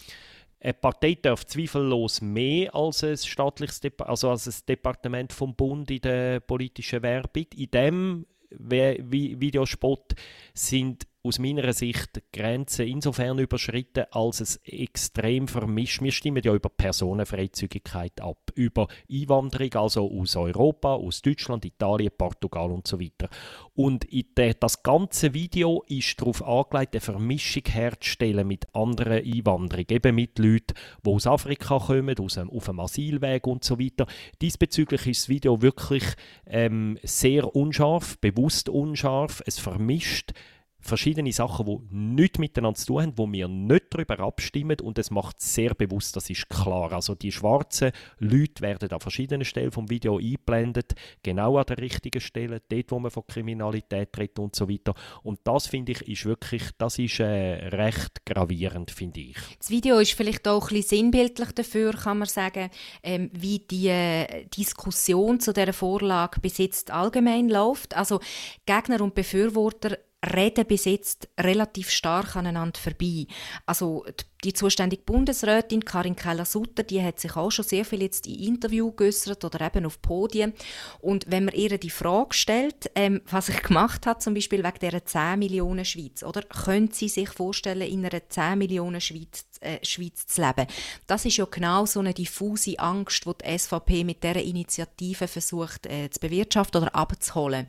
Eine 0.61 0.73
Partei 0.73 1.17
darf 1.21 1.45
zweifellos 1.45 2.19
mehr 2.21 2.75
als 2.75 3.03
ein 3.03 3.15
staatliches 3.17 3.79
Dep 3.79 4.01
also 4.01 4.29
als 4.29 4.47
ein 4.47 4.65
Departement 4.67 5.31
vom 5.31 5.55
Bund 5.55 5.89
in 5.89 6.01
der 6.01 6.41
politischen 6.41 7.01
Werbung. 7.01 7.45
In 7.55 7.71
dem 7.71 8.25
Videospot 8.49 10.15
sind 10.53 11.07
aus 11.29 11.37
meiner 11.37 11.71
Sicht 11.73 12.23
Grenzen 12.33 12.87
insofern 12.87 13.37
überschritten, 13.37 14.05
als 14.09 14.39
es 14.39 14.55
extrem 14.63 15.47
vermischt. 15.47 16.01
Wir 16.01 16.11
stimmen 16.11 16.41
ja 16.43 16.55
über 16.55 16.69
Personenfreizügigkeit 16.69 18.19
ab, 18.19 18.51
über 18.55 18.87
Einwanderung, 19.11 19.75
also 19.75 20.09
aus 20.09 20.35
Europa, 20.35 20.95
aus 20.95 21.21
Deutschland, 21.21 21.65
Italien, 21.65 22.11
Portugal 22.17 22.71
und 22.71 22.87
so 22.87 22.99
weiter. 22.99 23.29
Und 23.75 24.07
das 24.33 24.81
ganze 24.81 25.35
Video 25.35 25.83
ist 25.87 26.19
darauf 26.19 26.43
angelegt, 26.43 26.95
eine 26.95 27.01
Vermischung 27.01 27.63
herzustellen 27.67 28.47
mit 28.47 28.65
anderen 28.73 29.23
Einwanderungen, 29.23 29.85
eben 29.87 30.15
mit 30.15 30.39
Leuten, 30.39 30.73
die 31.05 31.09
aus 31.11 31.27
Afrika 31.27 31.77
kommen, 31.77 32.17
aus 32.17 32.39
einem, 32.39 32.49
auf 32.49 32.65
dem 32.65 32.79
Asylweg 32.79 33.45
und 33.45 33.63
so 33.63 33.79
weiter. 33.79 34.07
Diesbezüglich 34.41 35.05
ist 35.05 35.21
das 35.21 35.29
Video 35.29 35.61
wirklich 35.61 36.05
ähm, 36.47 36.97
sehr 37.03 37.55
unscharf, 37.55 38.17
bewusst 38.17 38.67
unscharf. 38.67 39.43
Es 39.45 39.59
vermischt 39.59 40.33
verschiedene 40.81 41.31
Sachen, 41.31 41.65
die 41.65 41.95
nichts 41.95 42.39
miteinander 42.39 42.79
zu 42.79 42.87
tun 42.87 43.01
haben, 43.01 43.17
wo 43.17 43.31
wir 43.31 43.47
nicht 43.47 43.85
darüber 43.89 44.19
abstimmen 44.19 44.79
und 44.81 44.97
es 44.97 45.11
macht 45.11 45.41
sehr 45.41 45.73
bewusst, 45.73 46.15
das 46.15 46.29
ist 46.29 46.49
klar. 46.49 46.91
Also 46.91 47.15
die 47.15 47.31
schwarzen 47.31 47.91
Leute 48.19 48.61
werden 48.61 48.91
an 48.91 48.99
verschiedenen 48.99 49.45
Stellen 49.45 49.71
vom 49.71 49.89
Video 49.89 50.17
eingeblendet, 50.17 50.93
genau 51.23 51.57
an 51.57 51.65
der 51.67 51.77
richtigen 51.77 52.21
Stelle, 52.21 52.61
dort, 52.69 52.91
wo 52.91 52.99
man 52.99 53.11
von 53.11 53.25
Kriminalität 53.27 54.17
redet 54.17 54.39
und 54.39 54.55
so 54.55 54.69
weiter. 54.69 54.93
Und 55.23 55.39
das 55.43 55.67
finde 55.67 55.91
ich 55.91 56.07
ist 56.07 56.25
wirklich, 56.25 56.63
das 56.77 56.99
ist 56.99 57.19
äh, 57.19 57.67
recht 57.69 58.25
gravierend, 58.25 58.91
finde 58.91 59.19
ich. 59.21 59.37
Das 59.57 59.69
Video 59.69 59.99
ist 59.99 60.13
vielleicht 60.13 60.47
auch 60.47 60.69
ein 60.69 60.75
bisschen 60.75 60.99
sinnbildlich 60.99 61.51
dafür, 61.51 61.93
kann 61.93 62.19
man 62.19 62.27
sagen, 62.27 62.69
ähm, 63.03 63.29
wie 63.33 63.59
die 63.59 63.87
äh, 63.87 64.45
Diskussion 64.45 65.39
zu 65.39 65.53
dieser 65.53 65.73
Vorlage 65.73 66.39
bis 66.39 66.57
jetzt 66.57 66.91
allgemein 66.91 67.49
läuft. 67.49 67.95
Also 67.95 68.19
Gegner 68.65 69.01
und 69.01 69.15
Befürworter 69.15 69.97
reden 70.25 70.65
bis 70.65 70.85
jetzt 70.85 71.29
relativ 71.39 71.89
stark 71.89 72.35
aneinander 72.35 72.79
vorbei. 72.79 73.25
Also 73.65 74.05
die 74.43 74.53
zuständige 74.53 75.03
Bundesrätin 75.03 75.83
Karin 75.83 76.15
Keller-Sutter, 76.15 76.83
die 76.83 77.03
hat 77.03 77.19
sich 77.19 77.35
auch 77.35 77.51
schon 77.51 77.65
sehr 77.65 77.83
viel 77.83 78.01
jetzt 78.01 78.25
in 78.25 78.39
Interview 78.39 78.91
geäußert 78.91 79.43
oder 79.43 79.65
eben 79.65 79.85
auf 79.85 80.01
Podien. 80.01 80.53
Und 80.99 81.25
wenn 81.29 81.45
man 81.45 81.55
ihr 81.55 81.77
die 81.77 81.89
Frage 81.89 82.33
stellt, 82.33 82.89
ähm, 82.95 83.21
was 83.29 83.49
ich 83.49 83.61
gemacht 83.63 84.05
habe, 84.05 84.19
zum 84.19 84.33
Beispiel 84.33 84.63
wegen 84.63 84.79
dieser 84.81 85.05
10 85.05 85.39
Millionen 85.39 85.85
Schweiz, 85.85 86.23
oder 86.23 86.41
können 86.43 86.91
Sie 86.91 87.09
sich 87.09 87.29
vorstellen, 87.29 87.81
in 87.81 88.05
einer 88.05 88.29
10 88.29 88.57
Millionen 88.57 89.01
Schweiz, 89.01 89.45
äh, 89.59 89.85
Schweiz 89.85 90.25
zu 90.27 90.41
leben? 90.41 90.67
Das 91.07 91.25
ist 91.25 91.37
ja 91.37 91.45
genau 91.45 91.85
so 91.85 91.99
eine 91.99 92.13
diffuse 92.13 92.79
Angst, 92.79 93.25
die 93.25 93.31
die 93.43 93.57
SVP 93.57 94.03
mit 94.03 94.23
dieser 94.23 94.41
Initiative 94.41 95.27
versucht 95.27 95.85
äh, 95.85 96.09
zu 96.09 96.19
bewirtschaften 96.19 96.81
oder 96.81 96.95
abzuholen. 96.95 97.67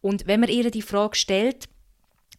Und 0.00 0.26
wenn 0.26 0.40
man 0.40 0.48
ihr 0.48 0.68
die 0.72 0.82
Frage 0.82 1.14
stellt, 1.14 1.68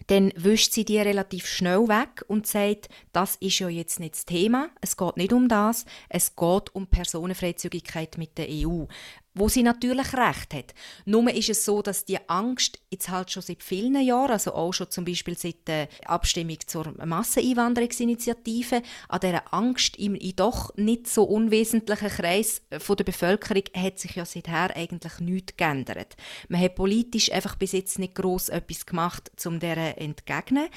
dann 0.08 0.32
wischt 0.36 0.74
sie 0.74 0.86
die 0.86 1.00
relativ 1.00 1.48
schnell 1.48 1.88
weg 1.88 2.24
und 2.28 2.48
sagt, 2.48 2.90
das 3.12 3.36
ist 3.38 3.60
ja 3.60 3.70
jetzt 3.70 4.00
nicht 4.00 4.16
das 4.16 4.26
Thema, 4.26 4.70
es 4.82 4.98
geht 4.98 5.18
nicht 5.18 5.34
um 5.34 5.48
das, 5.48 5.86
es 6.10 6.36
geht 6.36 6.76
um 6.76 6.88
Personenfreizügigkeit 6.88 8.18
mit 8.18 8.38
der 8.38 8.48
EU 8.50 8.86
wo 9.34 9.50
sie 9.50 9.64
natürlich 9.64 10.14
recht 10.14 10.54
hat. 10.54 10.74
Nur 11.06 11.34
ist 11.34 11.50
es 11.50 11.66
so, 11.66 11.82
dass 11.82 12.06
die 12.06 12.30
Angst 12.30 12.80
jetzt 12.92 13.10
halt 13.10 13.32
schon 13.32 13.44
seit 13.44 13.64
vielen 13.64 14.00
Jahren, 14.02 14.32
also 14.32 14.54
auch 14.54 14.74
schon 14.74 14.92
zum 14.92 15.06
Beispiel 15.06 15.38
seit 15.38 15.68
der 15.68 15.88
Abstimmung 16.06 16.58
zur 16.66 16.94
Masseneinwanderungsinitiative, 17.04 18.82
an 19.10 19.20
dieser 19.20 19.54
Angst 19.54 19.98
im, 19.98 20.18
doch 20.36 20.76
nicht 20.76 21.08
so 21.08 21.24
unwesentlichen 21.24 22.10
Kreis 22.10 22.62
von 22.80 22.98
der 22.98 23.04
Bevölkerung 23.04 23.64
hat 23.76 24.00
sich 24.00 24.16
ja 24.16 24.26
seither 24.26 24.76
eigentlich 24.76 25.20
nichts 25.20 25.58
geändert. 25.58 26.16
Man 26.50 26.62
hat 26.62 26.76
politisch 26.76 27.32
einfach 27.32 27.56
bis 27.56 27.72
jetzt 27.72 28.00
nicht 28.00 28.16
gross 28.16 28.50
etwas 28.50 28.86
gemacht, 28.86 29.32
um 29.46 29.60
dieser 29.60 29.98
entgegnen. 29.98 30.68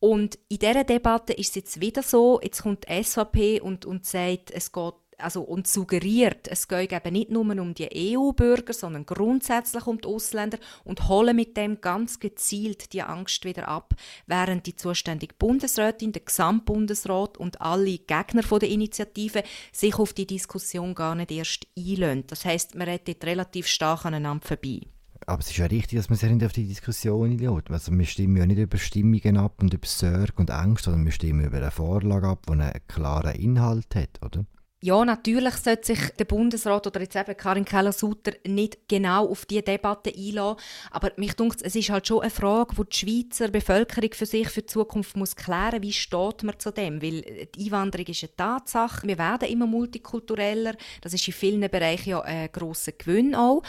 Und 0.00 0.38
in 0.48 0.58
dieser 0.58 0.84
Debatte 0.84 1.32
ist 1.32 1.50
es 1.50 1.54
jetzt 1.54 1.80
wieder 1.80 2.02
so, 2.02 2.38
jetzt 2.42 2.62
kommt 2.62 2.86
die 2.86 3.02
SVP 3.02 3.60
und, 3.60 3.86
und 3.86 4.04
sagt, 4.04 4.50
es 4.50 4.70
geht 4.70 4.94
also, 5.18 5.42
und 5.42 5.66
suggeriert, 5.66 6.48
es 6.48 6.68
geht 6.68 6.92
eben 6.92 7.12
nicht 7.12 7.30
nur 7.30 7.42
um 7.42 7.74
die 7.74 8.16
EU-Bürger, 8.16 8.72
sondern 8.72 9.06
grundsätzlich 9.06 9.86
um 9.86 10.00
die 10.00 10.08
Ausländer 10.08 10.58
und 10.84 11.08
holen 11.08 11.36
mit 11.36 11.56
dem 11.56 11.80
ganz 11.80 12.20
gezielt 12.20 12.92
die 12.92 13.02
Angst 13.02 13.44
wieder 13.44 13.68
ab, 13.68 13.94
während 14.26 14.66
die 14.66 14.76
zuständige 14.76 15.34
Bundesrätin, 15.38 16.12
der 16.12 16.22
Gesamtbundesrat 16.22 17.38
und 17.38 17.60
alle 17.60 17.98
Gegner 17.98 18.42
der 18.42 18.68
Initiative 18.68 19.42
sich 19.72 19.94
auf 19.96 20.12
die 20.12 20.26
Diskussion 20.26 20.94
gar 20.94 21.14
nicht 21.14 21.30
erst 21.30 21.66
einlösen. 21.76 22.26
Das 22.26 22.44
heißt, 22.44 22.74
man 22.74 22.88
redet 22.88 23.24
relativ 23.24 23.66
stark 23.66 24.04
aneinander 24.04 24.46
vorbei. 24.46 24.80
Aber 25.26 25.40
es 25.40 25.50
ist 25.50 25.56
ja 25.56 25.66
richtig, 25.66 25.98
dass 25.98 26.10
man 26.10 26.18
sich 26.18 26.30
nicht 26.30 26.44
auf 26.44 26.52
die 26.52 26.66
Diskussion 26.66 27.30
einlädt. 27.30 27.70
Also 27.70 27.92
wir 27.92 28.04
stimmen 28.04 28.36
ja 28.36 28.46
nicht 28.46 28.58
über 28.58 28.76
Stimmungen 28.76 29.38
ab 29.38 29.62
und 29.62 29.72
über 29.72 29.86
Sorge 29.86 30.34
und 30.36 30.50
Angst, 30.50 30.84
sondern 30.84 31.04
wir 31.04 31.12
stimmen 31.12 31.46
über 31.46 31.56
eine 31.56 31.70
Vorlage 31.70 32.28
ab, 32.28 32.44
die 32.46 32.52
einen 32.52 32.72
klaren 32.88 33.34
Inhalt 33.34 33.94
hat, 33.94 34.20
oder? 34.22 34.44
Ja, 34.84 35.02
natürlich 35.02 35.54
sollte 35.54 35.86
sich 35.86 36.10
der 36.18 36.26
Bundesrat 36.26 36.86
oder 36.86 37.00
jetzt 37.00 37.16
eben 37.16 37.34
Karin 37.38 37.64
Keller-Sutter 37.64 38.32
nicht 38.46 38.86
genau 38.86 39.26
auf 39.26 39.46
diese 39.46 39.62
Debatte 39.62 40.12
einlassen. 40.14 40.58
Aber 40.90 41.10
mich 41.16 41.32
denkt, 41.32 41.62
es 41.62 41.74
ist 41.74 41.88
halt 41.88 42.06
schon 42.06 42.20
eine 42.20 42.28
Frage, 42.28 42.74
die 42.76 42.90
die 42.90 42.96
Schweizer 42.98 43.48
Bevölkerung 43.48 44.12
für 44.12 44.26
sich 44.26 44.50
für 44.50 44.60
die 44.60 44.66
Zukunft 44.66 45.16
muss 45.16 45.36
klären 45.36 45.80
Wie 45.80 45.94
steht 45.94 46.42
man 46.42 46.58
zu 46.58 46.70
dem? 46.70 47.00
Weil 47.00 47.48
die 47.56 47.64
Einwanderung 47.64 48.08
ist 48.08 48.24
eine 48.24 48.36
Tatsache. 48.36 49.08
Wir 49.08 49.16
werden 49.16 49.48
immer 49.48 49.66
multikultureller. 49.66 50.74
Das 51.00 51.14
ist 51.14 51.26
in 51.26 51.32
vielen 51.32 51.70
Bereichen 51.70 52.10
ja 52.10 52.20
ein 52.20 52.52
grosser 52.52 52.92
Gewinn 52.92 53.34
auch. 53.34 53.62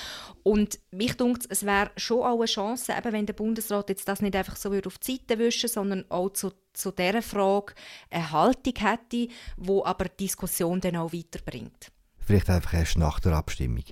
Und 0.44 0.80
mich 0.92 1.16
denkt, 1.16 1.46
es 1.48 1.66
wäre 1.66 1.92
schon 1.96 2.24
auch 2.24 2.40
eine 2.40 2.46
Chance, 2.46 2.92
eben 2.92 3.14
wenn 3.14 3.26
der 3.26 3.36
Bundesrat 3.36 3.88
jetzt 3.88 4.10
das 4.10 4.22
nicht 4.22 4.36
einfach 4.36 4.58
so 4.58 4.70
auf 4.70 4.98
die 4.98 5.14
Seite 5.14 5.40
wischen 5.40 5.70
sondern 5.70 6.04
auch 6.12 6.32
zu 6.32 6.52
zu 6.76 6.92
dieser 6.92 7.22
Frage 7.22 7.74
eine 8.10 8.32
Haltung 8.32 8.74
hätte, 8.78 9.28
wo 9.58 9.84
aber 9.84 10.06
die 10.06 10.26
Diskussion 10.26 10.82
dann 10.82 10.98
auch 10.98 11.14
weiterbringt. 11.14 11.92
Vielleicht 12.20 12.50
einfach 12.50 12.74
erst 12.74 12.98
nach 12.98 13.20
der 13.20 13.34
Abstimmung. 13.34 13.84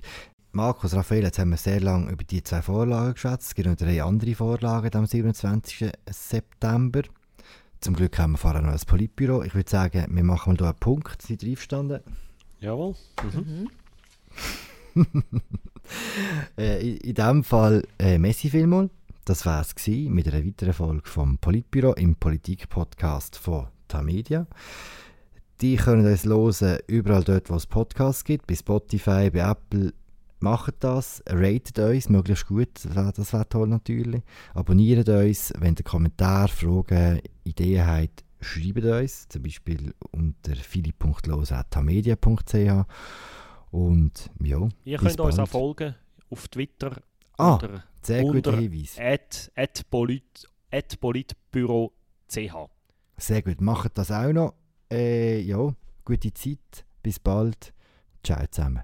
Markus, 0.52 0.94
Raphael, 0.94 1.24
jetzt 1.24 1.38
haben 1.38 1.50
wir 1.50 1.56
sehr 1.56 1.80
lange 1.80 2.12
über 2.12 2.22
die 2.22 2.42
zwei 2.42 2.62
Vorlagen 2.62 3.14
geschätzt. 3.14 3.48
Es 3.48 3.54
gibt 3.54 3.68
noch 3.68 3.76
drei 3.76 4.02
andere 4.02 4.34
Vorlagen 4.34 4.94
am 4.94 5.06
27. 5.06 5.90
September. 6.08 7.02
Zum 7.80 7.94
Glück 7.94 8.18
haben 8.18 8.32
wir 8.32 8.38
vorher 8.38 8.62
noch 8.62 8.72
ein 8.72 8.80
Politbüro. 8.86 9.42
Ich 9.42 9.54
würde 9.54 9.68
sagen, 9.68 10.06
wir 10.08 10.24
machen 10.24 10.52
mal 10.52 10.56
hier 10.56 10.68
einen 10.68 10.78
Punkt. 10.78 11.22
Sind 11.22 11.40
Sie 11.40 11.50
einverstanden? 11.50 12.00
Jawohl. 12.60 12.94
Mhm. 13.32 13.68
äh, 16.56 16.88
in, 16.88 16.96
in 16.98 17.14
diesem 17.14 17.44
Fall 17.44 17.82
äh, 17.98 18.18
Messi 18.18 18.48
vielmals. 18.48 18.90
Das 19.26 19.46
war 19.46 19.62
es 19.62 19.74
mit 19.86 20.28
einer 20.28 20.44
weiteren 20.44 20.74
Folge 20.74 21.08
vom 21.08 21.38
Politbüro 21.38 21.94
im 21.94 22.14
Politik-Podcast 22.14 23.38
von 23.38 23.68
Tamedia. 23.88 24.46
Die 25.62 25.76
können 25.76 26.04
uns 26.04 26.26
hören 26.26 26.80
überall 26.88 27.24
dort, 27.24 27.48
wo 27.48 27.54
es 27.54 27.66
Podcasts 27.66 28.24
gibt, 28.24 28.46
bei 28.46 28.54
Spotify, 28.54 29.30
bei 29.30 29.38
Apple. 29.38 29.94
Macht 30.40 30.74
das, 30.80 31.22
ratet 31.26 31.78
uns 31.78 32.10
möglichst 32.10 32.46
gut, 32.46 32.68
das 32.84 33.32
wäre 33.32 33.48
toll 33.48 33.68
natürlich. 33.68 34.20
Abonniert 34.52 35.08
uns, 35.08 35.54
wenn 35.58 35.74
ihr 35.74 35.84
Kommentare, 35.84 36.48
Fragen, 36.48 37.22
Ideen 37.44 37.86
habt, 37.86 38.22
schreibt 38.42 38.84
uns, 38.84 39.26
zum 39.28 39.42
Beispiel 39.42 39.94
unter 40.10 40.54
philipp.los.tamedia.ch 40.54 42.84
und 43.70 44.30
ja, 44.42 44.68
Ihr 44.84 44.98
könnt 44.98 45.18
uns 45.18 45.38
auch 45.38 45.48
folgen 45.48 45.94
auf 46.28 46.46
Twitter 46.48 47.00
Ah, 47.38 47.58
sehr 48.02 48.22
guter 48.22 48.56
Hinweis. 48.56 48.98
At, 48.98 49.50
at, 49.54 49.90
polit, 49.90 50.48
at 50.70 51.00
politbüro 51.00 51.92
Sehr 53.16 53.42
gut, 53.42 53.60
macht 53.60 53.98
das 53.98 54.10
auch 54.10 54.32
noch. 54.32 54.54
Äh, 54.90 55.40
ja, 55.40 55.74
gute 56.04 56.32
Zeit, 56.32 56.84
bis 57.02 57.18
bald. 57.18 57.72
Ciao 58.22 58.46
zusammen. 58.50 58.82